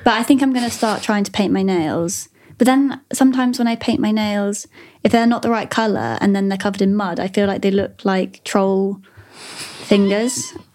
but 0.04 0.12
I 0.12 0.22
think 0.22 0.42
I'm 0.42 0.52
going 0.52 0.64
to 0.66 0.70
start 0.70 1.02
trying 1.02 1.24
to 1.24 1.30
paint 1.32 1.54
my 1.54 1.62
nails. 1.62 2.28
But 2.58 2.66
then 2.66 3.00
sometimes 3.14 3.58
when 3.58 3.66
I 3.66 3.76
paint 3.76 3.98
my 4.00 4.10
nails, 4.10 4.66
if 5.04 5.12
they're 5.12 5.26
not 5.26 5.40
the 5.42 5.50
right 5.50 5.70
color 5.70 6.18
and 6.20 6.36
then 6.36 6.48
they're 6.50 6.58
covered 6.58 6.82
in 6.82 6.94
mud, 6.94 7.18
I 7.18 7.28
feel 7.28 7.46
like 7.46 7.62
they 7.62 7.70
look 7.70 8.04
like 8.04 8.44
troll 8.44 9.00
fingers. 9.86 10.52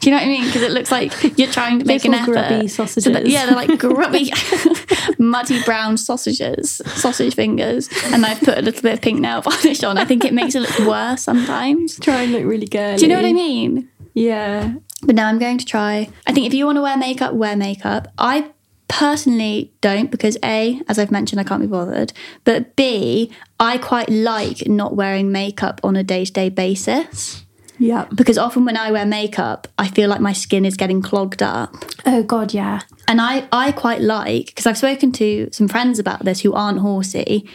Do 0.00 0.10
you 0.10 0.12
know 0.12 0.18
what 0.18 0.26
I 0.26 0.28
mean? 0.28 0.44
Because 0.46 0.62
it 0.62 0.70
looks 0.70 0.92
like 0.92 1.38
you're 1.38 1.50
trying 1.50 1.80
to 1.80 1.84
make 1.84 2.04
an 2.04 2.14
effort. 2.14 2.32
grubby 2.32 2.68
So 2.68 2.84
that- 2.84 2.90
sausages. 2.90 3.32
yeah, 3.32 3.46
they're 3.46 3.56
like 3.56 3.78
grubby 3.78 4.30
muddy 5.18 5.62
brown 5.64 5.96
sausages, 5.96 6.80
sausage 6.86 7.34
fingers, 7.34 7.88
and 8.12 8.24
I've 8.24 8.40
put 8.40 8.56
a 8.58 8.62
little 8.62 8.82
bit 8.82 8.94
of 8.94 9.00
pink 9.00 9.20
nail 9.20 9.42
polish 9.42 9.82
on. 9.82 9.98
I 9.98 10.04
think 10.04 10.24
it 10.24 10.32
makes 10.34 10.54
it 10.54 10.60
look 10.60 10.78
worse 10.80 11.22
sometimes. 11.22 11.98
Try 11.98 12.22
and 12.22 12.32
look 12.32 12.44
really 12.44 12.66
girly. 12.66 12.96
Do 12.98 13.02
you 13.02 13.08
know 13.08 13.16
what 13.16 13.24
I 13.24 13.32
mean? 13.32 13.88
Yeah. 14.14 14.74
But 15.02 15.14
now 15.14 15.28
I'm 15.28 15.38
going 15.38 15.58
to 15.58 15.64
try. 15.64 16.08
I 16.26 16.32
think 16.32 16.46
if 16.46 16.54
you 16.54 16.66
want 16.66 16.76
to 16.76 16.82
wear 16.82 16.96
makeup, 16.96 17.34
wear 17.34 17.56
makeup. 17.56 18.08
I 18.18 18.50
personally 18.88 19.72
don't 19.80 20.10
because 20.10 20.36
A, 20.44 20.80
as 20.88 20.98
I've 20.98 21.10
mentioned, 21.10 21.40
I 21.40 21.44
can't 21.44 21.60
be 21.60 21.66
bothered. 21.66 22.12
But 22.44 22.74
B, 22.76 23.32
I 23.60 23.78
quite 23.78 24.08
like 24.10 24.66
not 24.66 24.96
wearing 24.96 25.30
makeup 25.32 25.80
on 25.84 25.94
a 25.96 26.02
day 26.02 26.24
to 26.24 26.32
day 26.32 26.48
basis. 26.48 27.44
Yeah. 27.78 28.06
Because 28.14 28.38
often 28.38 28.64
when 28.64 28.76
I 28.76 28.90
wear 28.90 29.06
makeup, 29.06 29.68
I 29.78 29.88
feel 29.88 30.08
like 30.08 30.20
my 30.20 30.32
skin 30.32 30.64
is 30.64 30.76
getting 30.76 31.00
clogged 31.00 31.42
up. 31.42 31.74
Oh 32.04 32.22
God, 32.22 32.52
yeah. 32.52 32.80
And 33.06 33.20
I, 33.20 33.48
I 33.52 33.72
quite 33.72 34.00
like, 34.00 34.46
because 34.46 34.66
I've 34.66 34.78
spoken 34.78 35.12
to 35.12 35.48
some 35.52 35.68
friends 35.68 35.98
about 35.98 36.24
this 36.24 36.40
who 36.40 36.52
aren't 36.52 36.80
horsey, 36.80 37.48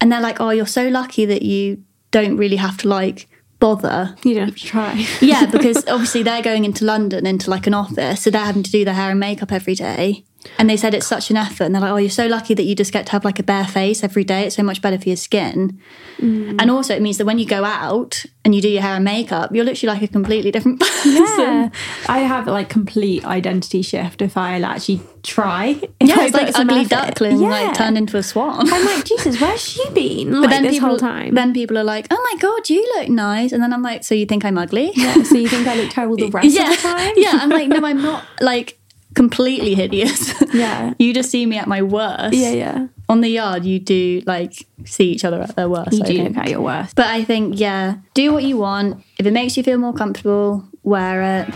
and 0.00 0.12
they're 0.12 0.20
like, 0.20 0.40
oh, 0.40 0.50
you're 0.50 0.66
so 0.66 0.88
lucky 0.88 1.24
that 1.26 1.42
you 1.42 1.82
don't 2.10 2.36
really 2.36 2.56
have 2.56 2.76
to 2.78 2.88
like 2.88 3.28
bother. 3.58 4.14
You 4.22 4.34
don't 4.34 4.46
have 4.46 4.56
to 4.56 4.64
try. 4.64 5.06
Yeah, 5.20 5.46
because 5.46 5.84
obviously 5.88 6.22
they're 6.22 6.42
going 6.42 6.64
into 6.64 6.84
London 6.84 7.26
into 7.26 7.50
like 7.50 7.66
an 7.66 7.74
office, 7.74 8.22
so 8.22 8.30
they're 8.30 8.44
having 8.44 8.62
to 8.62 8.70
do 8.70 8.84
their 8.84 8.94
hair 8.94 9.10
and 9.10 9.20
makeup 9.20 9.52
every 9.52 9.74
day. 9.74 10.24
And 10.58 10.68
they 10.70 10.76
said 10.76 10.94
it's 10.94 11.06
such 11.06 11.30
an 11.30 11.36
effort. 11.36 11.64
And 11.64 11.74
they're 11.74 11.82
like, 11.82 11.92
oh, 11.92 11.96
you're 11.96 12.10
so 12.10 12.26
lucky 12.26 12.54
that 12.54 12.62
you 12.64 12.74
just 12.74 12.92
get 12.92 13.06
to 13.06 13.12
have 13.12 13.24
like 13.24 13.38
a 13.38 13.42
bare 13.42 13.66
face 13.66 14.02
every 14.04 14.24
day. 14.24 14.46
It's 14.46 14.56
so 14.56 14.62
much 14.62 14.80
better 14.82 14.98
for 14.98 15.08
your 15.08 15.16
skin. 15.16 15.80
Mm. 16.18 16.56
And 16.60 16.70
also, 16.70 16.94
it 16.94 17.02
means 17.02 17.18
that 17.18 17.26
when 17.26 17.38
you 17.38 17.46
go 17.46 17.64
out 17.64 18.24
and 18.44 18.54
you 18.54 18.62
do 18.62 18.68
your 18.68 18.82
hair 18.82 18.94
and 18.94 19.04
makeup, 19.04 19.54
you're 19.54 19.64
literally 19.64 19.92
like 19.94 20.02
a 20.02 20.12
completely 20.12 20.50
different 20.50 20.80
person. 20.80 21.12
Yeah. 21.14 21.68
I 22.08 22.20
have 22.20 22.46
like 22.46 22.68
complete 22.68 23.24
identity 23.24 23.82
shift 23.82 24.22
if 24.22 24.36
I 24.36 24.60
actually 24.60 25.00
try. 25.22 25.80
If 26.00 26.08
Yeah, 26.08 26.16
I 26.20 26.24
it's 26.26 26.34
like 26.34 26.58
ugly 26.58 26.80
effort. 26.80 26.90
duckling, 26.90 27.40
Yeah. 27.40 27.48
like 27.48 27.74
turned 27.74 27.98
into 27.98 28.16
a 28.16 28.22
swan. 28.22 28.72
I'm 28.72 28.84
like, 28.84 29.04
Jesus, 29.04 29.40
where's 29.40 29.60
she 29.62 29.88
been? 29.90 30.32
Like, 30.32 30.42
But 30.42 30.50
then 30.50 30.62
this 30.62 30.72
people, 30.76 30.88
whole 30.90 30.98
time. 30.98 31.34
then 31.34 31.52
people 31.52 31.76
are 31.78 31.84
like, 31.84 32.06
"Oh 32.10 32.28
my 32.32 32.38
god, 32.40 32.68
you 32.70 32.82
look 32.96 33.08
nice," 33.08 33.52
and 33.52 33.62
then 33.62 33.72
I'm 33.72 33.82
like, 33.82 34.04
"So 34.04 34.14
you 34.14 34.26
think 34.26 34.44
I'm 34.44 34.56
ugly?" 34.58 34.92
yeah, 34.94 35.22
so 35.24 35.36
you 35.36 35.48
think 35.48 35.66
I 35.66 35.74
look 35.76 35.90
terrible 35.90 36.16
the 36.16 36.28
rest 36.38 36.48
yeah, 36.48 36.70
of 36.70 36.76
the 36.76 36.82
time? 36.82 37.12
yeah. 37.16 37.32
I'm 37.42 37.48
like, 37.50 37.68
no, 37.68 37.84
I'm 37.84 38.00
not 38.02 38.24
like 38.40 38.78
completely 39.16 39.74
hideous. 39.74 40.32
Yeah. 40.54 40.94
you 40.98 41.12
just 41.12 41.30
see 41.30 41.44
me 41.46 41.58
at 41.58 41.66
my 41.66 41.82
worst. 41.82 42.34
Yeah, 42.34 42.52
yeah. 42.52 42.86
On 43.08 43.20
the 43.20 43.28
yard, 43.28 43.64
you 43.64 43.80
do 43.80 44.22
like 44.26 44.66
see 44.84 45.10
each 45.10 45.24
other 45.24 45.42
at 45.42 45.56
their 45.56 45.68
worst. 45.68 45.92
You 45.92 46.04
I 46.04 46.06
do 46.06 46.16
think. 46.16 46.28
look 46.36 46.44
at 46.44 46.50
your 46.50 46.60
worst. 46.60 46.94
But 46.94 47.06
I 47.06 47.24
think, 47.24 47.58
yeah, 47.58 47.96
do 48.14 48.32
what 48.32 48.44
you 48.44 48.58
want. 48.58 49.02
If 49.18 49.26
it 49.26 49.32
makes 49.32 49.56
you 49.56 49.62
feel 49.62 49.78
more 49.78 49.92
comfortable, 49.92 50.64
wear 50.84 51.42
it. 51.42 51.54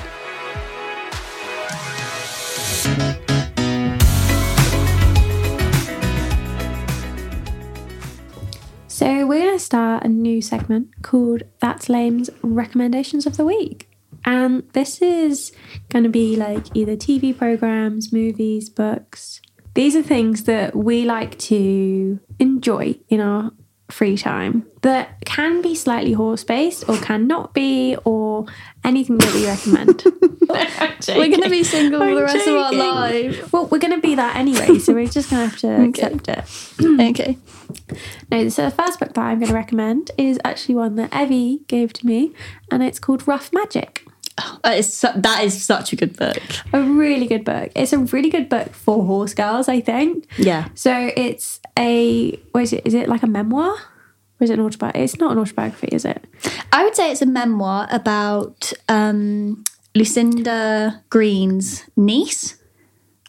So 8.88 9.26
we're 9.26 9.40
going 9.40 9.58
to 9.58 9.64
start 9.64 10.04
a 10.04 10.08
new 10.08 10.42
segment 10.42 11.02
called 11.02 11.42
That's 11.60 11.88
Lame's 11.88 12.28
Recommendations 12.42 13.24
of 13.24 13.38
the 13.38 13.46
Week. 13.46 13.89
And 14.24 14.68
this 14.72 15.00
is 15.00 15.52
going 15.88 16.04
to 16.04 16.10
be 16.10 16.36
like 16.36 16.74
either 16.74 16.96
TV 16.96 17.36
programs, 17.36 18.12
movies, 18.12 18.68
books. 18.68 19.40
These 19.74 19.96
are 19.96 20.02
things 20.02 20.44
that 20.44 20.74
we 20.74 21.04
like 21.04 21.38
to 21.38 22.20
enjoy 22.38 22.98
in 23.08 23.20
our 23.20 23.52
free 23.90 24.16
time 24.16 24.66
that 24.82 25.24
can 25.24 25.62
be 25.62 25.74
slightly 25.74 26.12
horse 26.12 26.44
based 26.44 26.88
or 26.88 26.96
cannot 26.98 27.52
be 27.54 27.96
or 28.04 28.46
anything 28.84 29.18
that 29.18 29.34
we 29.34 29.46
recommend. 29.46 30.04
We're 30.50 31.28
going 31.28 31.42
to 31.42 31.50
be 31.50 31.62
single 31.62 32.02
I'm 32.02 32.14
the 32.14 32.22
rest 32.22 32.46
of 32.46 32.54
our 32.54 32.72
joking. 32.72 32.78
lives. 32.78 33.52
well, 33.52 33.66
we're 33.66 33.78
going 33.78 33.94
to 33.94 34.00
be 34.00 34.16
that 34.16 34.34
anyway, 34.36 34.78
so 34.78 34.92
we're 34.92 35.06
just 35.06 35.30
going 35.30 35.48
to 35.48 35.50
have 35.50 35.60
to 35.60 35.84
accept 35.88 36.28
it. 36.28 37.00
okay. 37.10 37.38
No, 38.30 38.48
so 38.48 38.64
the 38.64 38.70
first 38.70 38.98
book 38.98 39.14
that 39.14 39.20
I'm 39.20 39.38
going 39.38 39.48
to 39.48 39.54
recommend 39.54 40.10
is 40.18 40.40
actually 40.44 40.74
one 40.74 40.96
that 40.96 41.14
Evie 41.14 41.60
gave 41.68 41.92
to 41.94 42.06
me, 42.06 42.32
and 42.70 42.82
it's 42.82 42.98
called 42.98 43.28
Rough 43.28 43.52
Magic. 43.52 44.04
That 44.62 44.78
is, 44.78 44.92
su- 44.92 45.08
that 45.16 45.42
is 45.44 45.62
such 45.64 45.92
a 45.92 45.96
good 45.96 46.16
book. 46.16 46.40
A 46.72 46.82
really 46.82 47.26
good 47.26 47.44
book. 47.44 47.72
It's 47.74 47.92
a 47.92 47.98
really 47.98 48.28
good 48.28 48.48
book 48.48 48.74
for 48.74 49.04
horse 49.04 49.32
girls, 49.34 49.68
I 49.68 49.80
think. 49.80 50.26
Yeah. 50.38 50.68
So 50.74 51.10
it's 51.16 51.60
a 51.78 52.32
what 52.52 52.62
is 52.62 52.72
it? 52.74 52.86
Is 52.86 52.94
it 52.94 53.08
like 53.08 53.22
a 53.22 53.26
memoir? 53.26 53.72
Or 53.72 54.44
is 54.44 54.50
it 54.50 54.58
an 54.58 54.64
autobiography? 54.64 55.04
It's 55.04 55.18
not 55.18 55.32
an 55.32 55.38
autobiography, 55.38 55.88
is 55.92 56.04
it? 56.04 56.24
I 56.72 56.84
would 56.84 56.94
say 56.94 57.10
it's 57.10 57.22
a 57.22 57.26
memoir 57.26 57.88
about 57.90 58.72
um, 58.88 59.64
Lucinda 59.94 61.02
Green's 61.10 61.84
niece. 61.96 62.56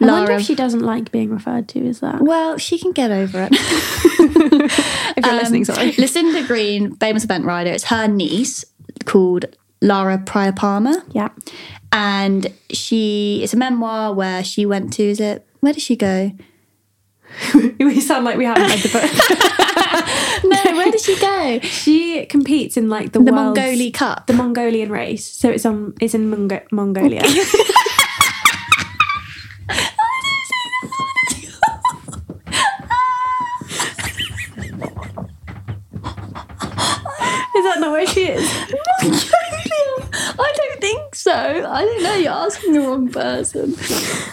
I 0.01 0.05
wonder 0.05 0.33
if 0.33 0.41
she 0.41 0.55
doesn't 0.55 0.81
like 0.81 1.11
being 1.11 1.29
referred 1.29 1.67
to 1.69 1.87
as 1.87 1.99
that. 1.99 2.21
Well, 2.21 2.57
she 2.57 2.77
can 2.79 2.91
get 2.91 3.11
over 3.11 3.47
it. 3.49 3.51
If 5.17 5.25
you're 5.25 5.35
listening, 5.35 5.65
sorry. 5.65 5.89
Um, 5.89 5.95
Lucinda 5.97 6.43
Green, 6.47 6.95
famous 6.95 7.23
event 7.23 7.45
rider, 7.45 7.69
it's 7.71 7.83
her 7.85 8.07
niece 8.07 8.63
called 9.05 9.45
Lara 9.81 10.17
Prior-Palmer. 10.19 11.03
Yeah. 11.11 11.29
And 11.91 12.53
she, 12.71 13.41
it's 13.43 13.53
a 13.53 13.57
memoir 13.57 14.13
where 14.13 14.43
she 14.43 14.65
went 14.65 14.93
to, 14.93 15.03
is 15.03 15.19
it, 15.19 15.45
where 15.59 15.73
did 15.73 15.81
she 15.81 15.95
go? 15.95 16.31
we 17.79 17.99
sound 18.01 18.25
like 18.25 18.37
we 18.37 18.45
haven't 18.45 18.63
read 18.69 18.79
the 18.79 18.89
book. 18.89 19.47
No, 20.43 20.57
where 20.75 20.91
did 20.91 21.01
she 21.01 21.19
go? 21.19 21.59
she 21.61 22.25
competes 22.25 22.75
in 22.75 22.89
like 22.89 23.11
the, 23.11 23.19
The 23.19 23.91
Cup. 23.93 24.27
the 24.27 24.33
Mongolian 24.33 24.89
race. 24.91 25.25
So 25.25 25.49
it's 25.49 25.65
on 25.65 25.93
it's 26.01 26.13
in 26.15 26.31
Mongo- 26.31 26.63
Mongolia. 26.71 27.21
Is 37.53 37.65
that 37.65 37.77
not 37.79 37.91
where 37.91 38.07
she 38.07 38.27
is? 38.29 38.49
I 40.39 40.53
don't 40.55 40.81
think 40.81 41.15
so. 41.31 41.69
I 41.69 41.85
don't 41.85 42.03
know. 42.03 42.15
You're 42.15 42.31
asking 42.31 42.73
the 42.73 42.79
wrong 42.81 43.09
person. 43.11 43.75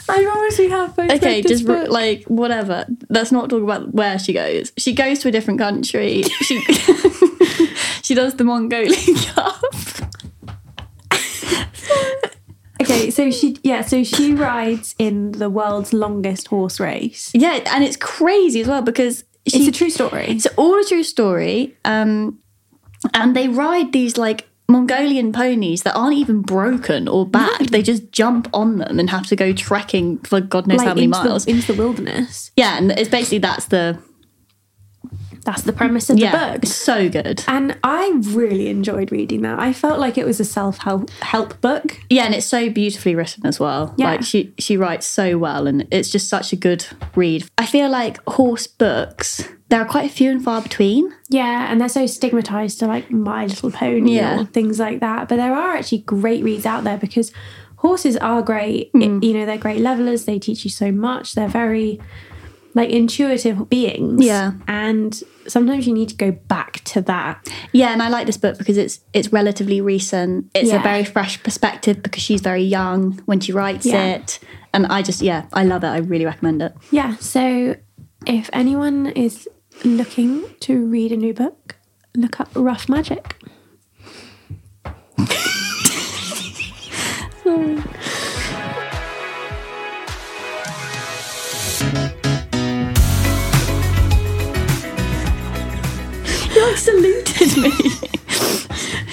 I 0.09 0.23
promise 0.23 0.59
we 0.59 0.69
have 0.71 0.97
both. 0.97 1.11
Okay, 1.11 1.43
just 1.43 1.65
like 1.65 2.25
whatever. 2.25 2.87
Let's 3.09 3.33
not 3.33 3.51
talk 3.51 3.63
about 3.63 3.93
where 3.95 4.19
she 4.19 4.33
goes. 4.33 4.73
She 4.77 4.93
goes 4.93 5.21
to 5.21 5.29
a 5.29 5.31
different 5.31 5.61
country. 5.61 6.23
She 6.23 6.61
she 8.03 8.15
does 8.15 8.35
the 8.35 8.45
Mongolian 8.45 9.15
Cup. 9.35 9.63
okay. 12.83 13.11
So 13.11 13.31
she 13.31 13.57
yeah. 13.63 13.83
So 13.83 14.05
she 14.05 14.35
rides 14.35 14.95
in 14.99 15.33
the 15.33 15.51
world's 15.51 15.93
longest 15.93 16.49
horse 16.49 16.81
race. 16.81 17.31
Yeah, 17.35 17.61
and 17.67 17.85
it's 17.85 17.97
crazy 17.97 18.61
as 18.61 18.69
well 18.69 18.83
because 18.83 19.25
she, 19.47 19.59
It's 19.59 19.69
a 19.69 19.73
true 19.73 19.91
story. 19.91 20.27
It's 20.29 20.47
all 20.57 20.79
a 20.79 20.85
true 20.85 21.03
story. 21.03 21.77
Um, 21.85 22.41
and 23.15 23.35
they 23.35 23.49
ride 23.49 23.93
these 23.93 24.19
like 24.19 24.49
Mongolian 24.71 25.33
ponies 25.33 25.83
that 25.85 25.95
aren't 25.97 26.17
even 26.17 26.43
broken 26.43 27.09
or 27.09 27.27
bad. 27.27 27.71
They 27.71 27.83
just 27.83 28.13
jump 28.13 28.49
on 28.53 28.79
them 28.79 28.99
and 28.99 29.09
have 29.09 29.27
to 29.29 29.37
go 29.37 29.53
trekking 29.53 30.19
for 30.19 30.41
God 30.41 30.67
knows 30.67 30.83
how 30.83 30.89
many 30.95 31.05
into 31.05 31.19
miles. 31.25 31.45
the, 31.47 31.51
into 31.53 31.73
the 31.73 31.83
wilderness. 31.83 32.51
yeah, 32.57 32.77
and 32.77 32.91
it's 32.93 33.09
basically 33.09 33.39
that's 33.39 33.67
the 33.67 33.99
That's 35.45 35.63
the 35.63 35.73
premise 35.73 36.11
of 36.11 36.19
yeah, 36.19 36.33
the 36.53 36.59
book. 36.59 36.67
so 36.67 37.09
good. 37.09 37.43
And 37.49 37.79
I 37.83 38.13
really 38.23 38.69
enjoyed 38.69 39.11
reading 39.11 39.41
that. 39.43 39.59
I 39.59 39.73
felt 39.73 39.99
like 39.99 40.19
it 40.19 40.27
was 40.27 40.39
a 40.41 40.45
self 40.45 40.77
help 40.79 41.09
help 41.23 41.59
book. 41.63 41.99
Yeah, 42.11 42.25
and 42.27 42.35
it's 42.35 42.45
so 42.45 42.69
beautifully 42.69 43.15
written 43.15 43.47
as 43.47 43.59
well. 43.59 43.95
Yeah. 43.97 44.11
Like 44.11 44.23
she 44.23 44.53
she 44.59 44.77
writes 44.77 45.07
so 45.07 45.39
well 45.39 45.67
and 45.67 45.89
it's 45.91 46.11
just 46.11 46.29
such 46.29 46.53
a 46.53 46.57
good 46.57 46.85
read. 47.15 47.47
I 47.57 47.65
feel 47.65 47.89
like 47.89 48.23
horse 48.29 48.67
books, 48.67 49.49
there 49.69 49.81
are 49.81 49.85
quite 49.87 50.07
a 50.07 50.13
few 50.13 50.31
and 50.31 50.43
far 50.43 50.63
between. 50.63 51.13
Yeah, 51.29 51.71
and 51.71 51.81
they're 51.81 51.89
so 51.89 52.07
stigmatized 52.07 52.79
to 52.81 52.87
like 52.87 53.11
My 53.11 53.47
Little 53.47 53.71
Pony 53.71 54.17
Yeah. 54.17 54.41
or 54.41 54.45
things 54.45 54.79
like 54.79 55.01
that. 55.01 55.29
But 55.29 55.37
there 55.37 55.53
are 55.55 55.77
actually 55.77 55.99
great 55.99 56.43
reads 56.43 56.65
out 56.67 56.85
there 56.85 56.97
because 56.99 57.33
horses 57.77 58.17
are 58.17 58.43
great. 58.43 58.93
Mm. 58.93 59.23
It- 59.23 59.27
you 59.27 59.35
know, 59.35 59.45
they're 59.47 59.59
great 59.59 59.81
levelers. 59.81 60.25
They 60.25 60.39
teach 60.39 60.65
you 60.65 60.71
so 60.71 60.91
much. 60.91 61.35
They're 61.35 61.49
very 61.49 62.01
like 62.75 62.91
intuitive 62.91 63.69
beings. 63.69 64.25
Yeah. 64.25 64.53
And 64.69 65.21
sometimes 65.49 65.87
you 65.87 65.95
need 65.95 66.09
to 66.11 66.15
go 66.15 66.31
back 66.31 66.83
to 66.85 67.01
that. 67.03 67.49
Yeah, 67.73 67.93
and 67.93 68.03
I 68.03 68.09
like 68.09 68.27
this 68.27 68.37
book 68.37 68.57
because 68.59 68.77
it's 68.77 69.01
it's 69.13 69.33
relatively 69.33 69.81
recent. 69.81 70.47
It's 70.55 70.69
Yeah. 70.71 70.81
a 70.81 70.83
very 70.83 71.05
fresh 71.05 71.43
perspective 71.43 72.03
because 72.03 72.23
she's 72.23 72.41
very 72.41 72.63
young 72.63 73.21
when 73.27 73.41
she 73.41 73.53
writes 73.53 73.85
Yeah. 73.87 74.05
it. 74.17 74.39
And 74.73 74.87
I 74.87 75.03
just 75.03 75.23
yeah, 75.23 75.47
I 75.53 75.65
love 75.65 75.83
it. 75.83 75.89
I 75.89 75.99
really 75.99 76.25
recommend 76.27 76.63
it. 76.63 76.73
Yeah. 76.91 77.17
So 77.17 77.75
if 78.27 78.51
anyone 78.53 79.07
is 79.07 79.49
looking 79.85 80.45
to 80.61 80.87
read 80.87 81.13
a 81.13 81.17
new 81.17 81.33
book, 81.33 81.77
look 82.17 82.41
up 82.41 82.49
Rough 82.55 82.89
Magic. 82.89 83.37
Sorry. 87.43 87.83
You 96.55 96.67
like 96.67 96.77
saluted 96.77 97.57
me. 97.57 97.73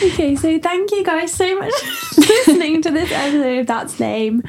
Okay, 0.04 0.36
so 0.36 0.60
thank 0.60 0.92
you 0.92 1.04
guys 1.04 1.34
so 1.34 1.58
much 1.58 1.74
for 2.14 2.22
listening 2.22 2.82
to 2.84 2.92
this 2.92 3.12
episode 3.12 3.60
of 3.60 3.68
That's 3.68 4.00
Lame. 4.00 4.44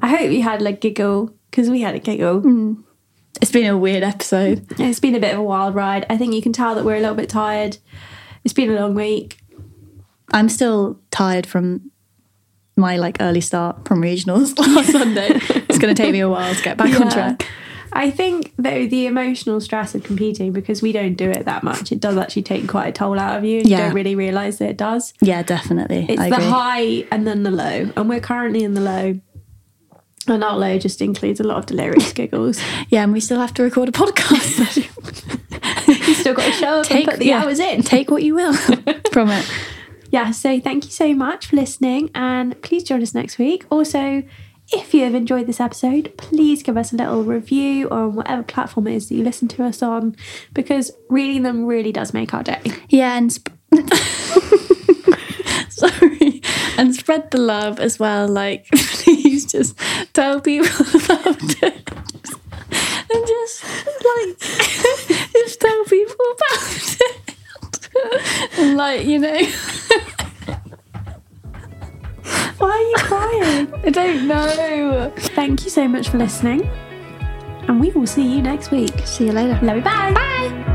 I 0.00 0.08
hope 0.08 0.30
you 0.30 0.42
had 0.42 0.62
like 0.62 0.80
giggle 0.80 1.32
because 1.50 1.68
we 1.68 1.80
had 1.80 1.94
a 1.94 1.98
giggle. 1.98 2.40
Mm. 2.40 2.82
It's 3.40 3.52
been 3.52 3.66
a 3.66 3.76
weird 3.76 4.02
episode. 4.02 4.66
It's 4.80 5.00
been 5.00 5.14
a 5.14 5.20
bit 5.20 5.32
of 5.34 5.40
a 5.40 5.42
wild 5.42 5.74
ride. 5.74 6.06
I 6.10 6.16
think 6.16 6.34
you 6.34 6.42
can 6.42 6.52
tell 6.52 6.74
that 6.74 6.84
we're 6.84 6.96
a 6.96 7.00
little 7.00 7.14
bit 7.14 7.28
tired. 7.28 7.78
It's 8.44 8.54
been 8.54 8.70
a 8.70 8.74
long 8.80 8.94
week. 8.94 9.38
I'm 10.32 10.48
still 10.48 10.98
tired 11.10 11.46
from 11.46 11.90
my 12.76 12.96
like 12.96 13.16
early 13.20 13.40
start 13.40 13.86
from 13.86 14.02
regionals 14.02 14.58
last 14.76 14.92
Sunday. 14.92 15.28
It's 15.68 15.78
going 15.78 15.94
to 15.94 16.00
take 16.00 16.12
me 16.12 16.20
a 16.20 16.28
while 16.28 16.54
to 16.54 16.62
get 16.62 16.76
back 16.76 17.00
on 17.00 17.10
track. 17.10 17.46
I 17.92 18.10
think 18.10 18.52
though 18.58 18.86
the 18.86 19.06
emotional 19.06 19.60
stress 19.60 19.94
of 19.94 20.02
competing 20.04 20.52
because 20.52 20.82
we 20.82 20.92
don't 20.92 21.14
do 21.14 21.30
it 21.30 21.46
that 21.46 21.62
much, 21.62 21.90
it 21.90 22.00
does 22.00 22.16
actually 22.16 22.42
take 22.42 22.68
quite 22.68 22.88
a 22.88 22.92
toll 22.92 23.18
out 23.18 23.38
of 23.38 23.44
you. 23.44 23.60
and 23.60 23.68
You 23.70 23.76
don't 23.78 23.94
really 23.94 24.14
realise 24.14 24.58
that 24.58 24.68
it 24.70 24.76
does. 24.76 25.14
Yeah, 25.22 25.42
definitely. 25.42 26.06
It's 26.08 26.20
I 26.20 26.28
the 26.28 26.36
agree. 26.36 26.48
high 26.48 27.04
and 27.10 27.26
then 27.26 27.44
the 27.44 27.50
low, 27.50 27.90
and 27.96 28.08
we're 28.08 28.20
currently 28.20 28.62
in 28.62 28.74
the 28.74 28.80
low. 28.82 29.20
And 30.28 30.44
our 30.44 30.56
low 30.56 30.78
just 30.78 31.00
includes 31.00 31.40
a 31.40 31.44
lot 31.44 31.58
of 31.58 31.66
delirious 31.66 32.12
giggles. 32.12 32.60
Yeah, 32.90 33.02
and 33.02 33.12
we 33.12 33.20
still 33.20 33.40
have 33.40 33.52
to 33.54 33.62
record 33.62 33.88
a 33.88 33.92
podcast. 33.92 34.86
You 35.88 36.14
still 36.14 36.34
got 36.34 36.44
to 36.44 36.52
show 36.52 36.80
up 36.80 36.90
and 36.90 37.04
put 37.04 37.18
the 37.18 37.26
yeah, 37.26 37.42
hours 37.42 37.58
in. 37.58 37.82
Take 37.82 38.10
what 38.10 38.22
you 38.22 38.34
will 38.34 38.52
from 39.12 39.30
it. 39.30 39.50
Yeah, 40.10 40.30
so 40.30 40.60
thank 40.60 40.84
you 40.84 40.90
so 40.90 41.14
much 41.14 41.46
for 41.46 41.56
listening, 41.56 42.10
and 42.14 42.60
please 42.62 42.82
join 42.82 43.02
us 43.02 43.14
next 43.14 43.38
week. 43.38 43.64
Also, 43.70 44.22
if 44.72 44.92
you 44.94 45.04
have 45.04 45.14
enjoyed 45.14 45.46
this 45.46 45.60
episode, 45.60 46.12
please 46.16 46.62
give 46.62 46.76
us 46.76 46.92
a 46.92 46.96
little 46.96 47.24
review 47.24 47.88
on 47.90 48.14
whatever 48.14 48.42
platform 48.42 48.86
it 48.86 48.94
is 48.96 49.08
that 49.08 49.14
you 49.14 49.24
listen 49.24 49.48
to 49.48 49.64
us 49.64 49.82
on, 49.82 50.14
because 50.52 50.90
reading 51.08 51.42
them 51.42 51.64
really 51.66 51.92
does 51.92 52.12
make 52.14 52.32
our 52.34 52.42
day. 52.42 52.60
Yeah, 52.88 53.16
and 53.16 53.32
sp- 53.32 53.52
and 56.78 56.94
spread 56.94 57.30
the 57.30 57.38
love 57.38 57.78
as 57.80 57.98
well. 57.98 58.26
Like, 58.28 58.66
please 58.72 59.44
just 59.44 59.76
tell 60.14 60.40
people 60.40 60.70
about 61.04 61.42
it, 61.62 61.90
and 63.10 63.26
just 63.26 63.64
like 64.08 64.38
just 65.32 65.60
tell 65.60 65.84
people 65.84 66.24
about 66.32 66.96
it, 67.00 67.88
and 68.58 68.76
like 68.76 69.04
you 69.06 69.18
know, 69.18 69.38
Why 72.58 72.70
are 72.70 72.88
you 72.90 72.96
crying? 72.96 73.74
I 73.84 73.90
don't 73.90 74.26
know. 74.26 75.12
thank 75.34 75.64
you 75.64 75.70
so 75.70 75.86
much 75.88 76.08
for 76.08 76.18
listening, 76.18 76.62
and 77.68 77.80
we 77.80 77.90
will 77.90 78.06
see 78.06 78.26
you 78.36 78.42
next 78.42 78.70
week. 78.70 78.94
See 79.04 79.26
you 79.26 79.32
later. 79.32 79.58
Love 79.62 79.76
you, 79.76 79.82
bye. 79.82 80.12
Bye. 80.12 80.74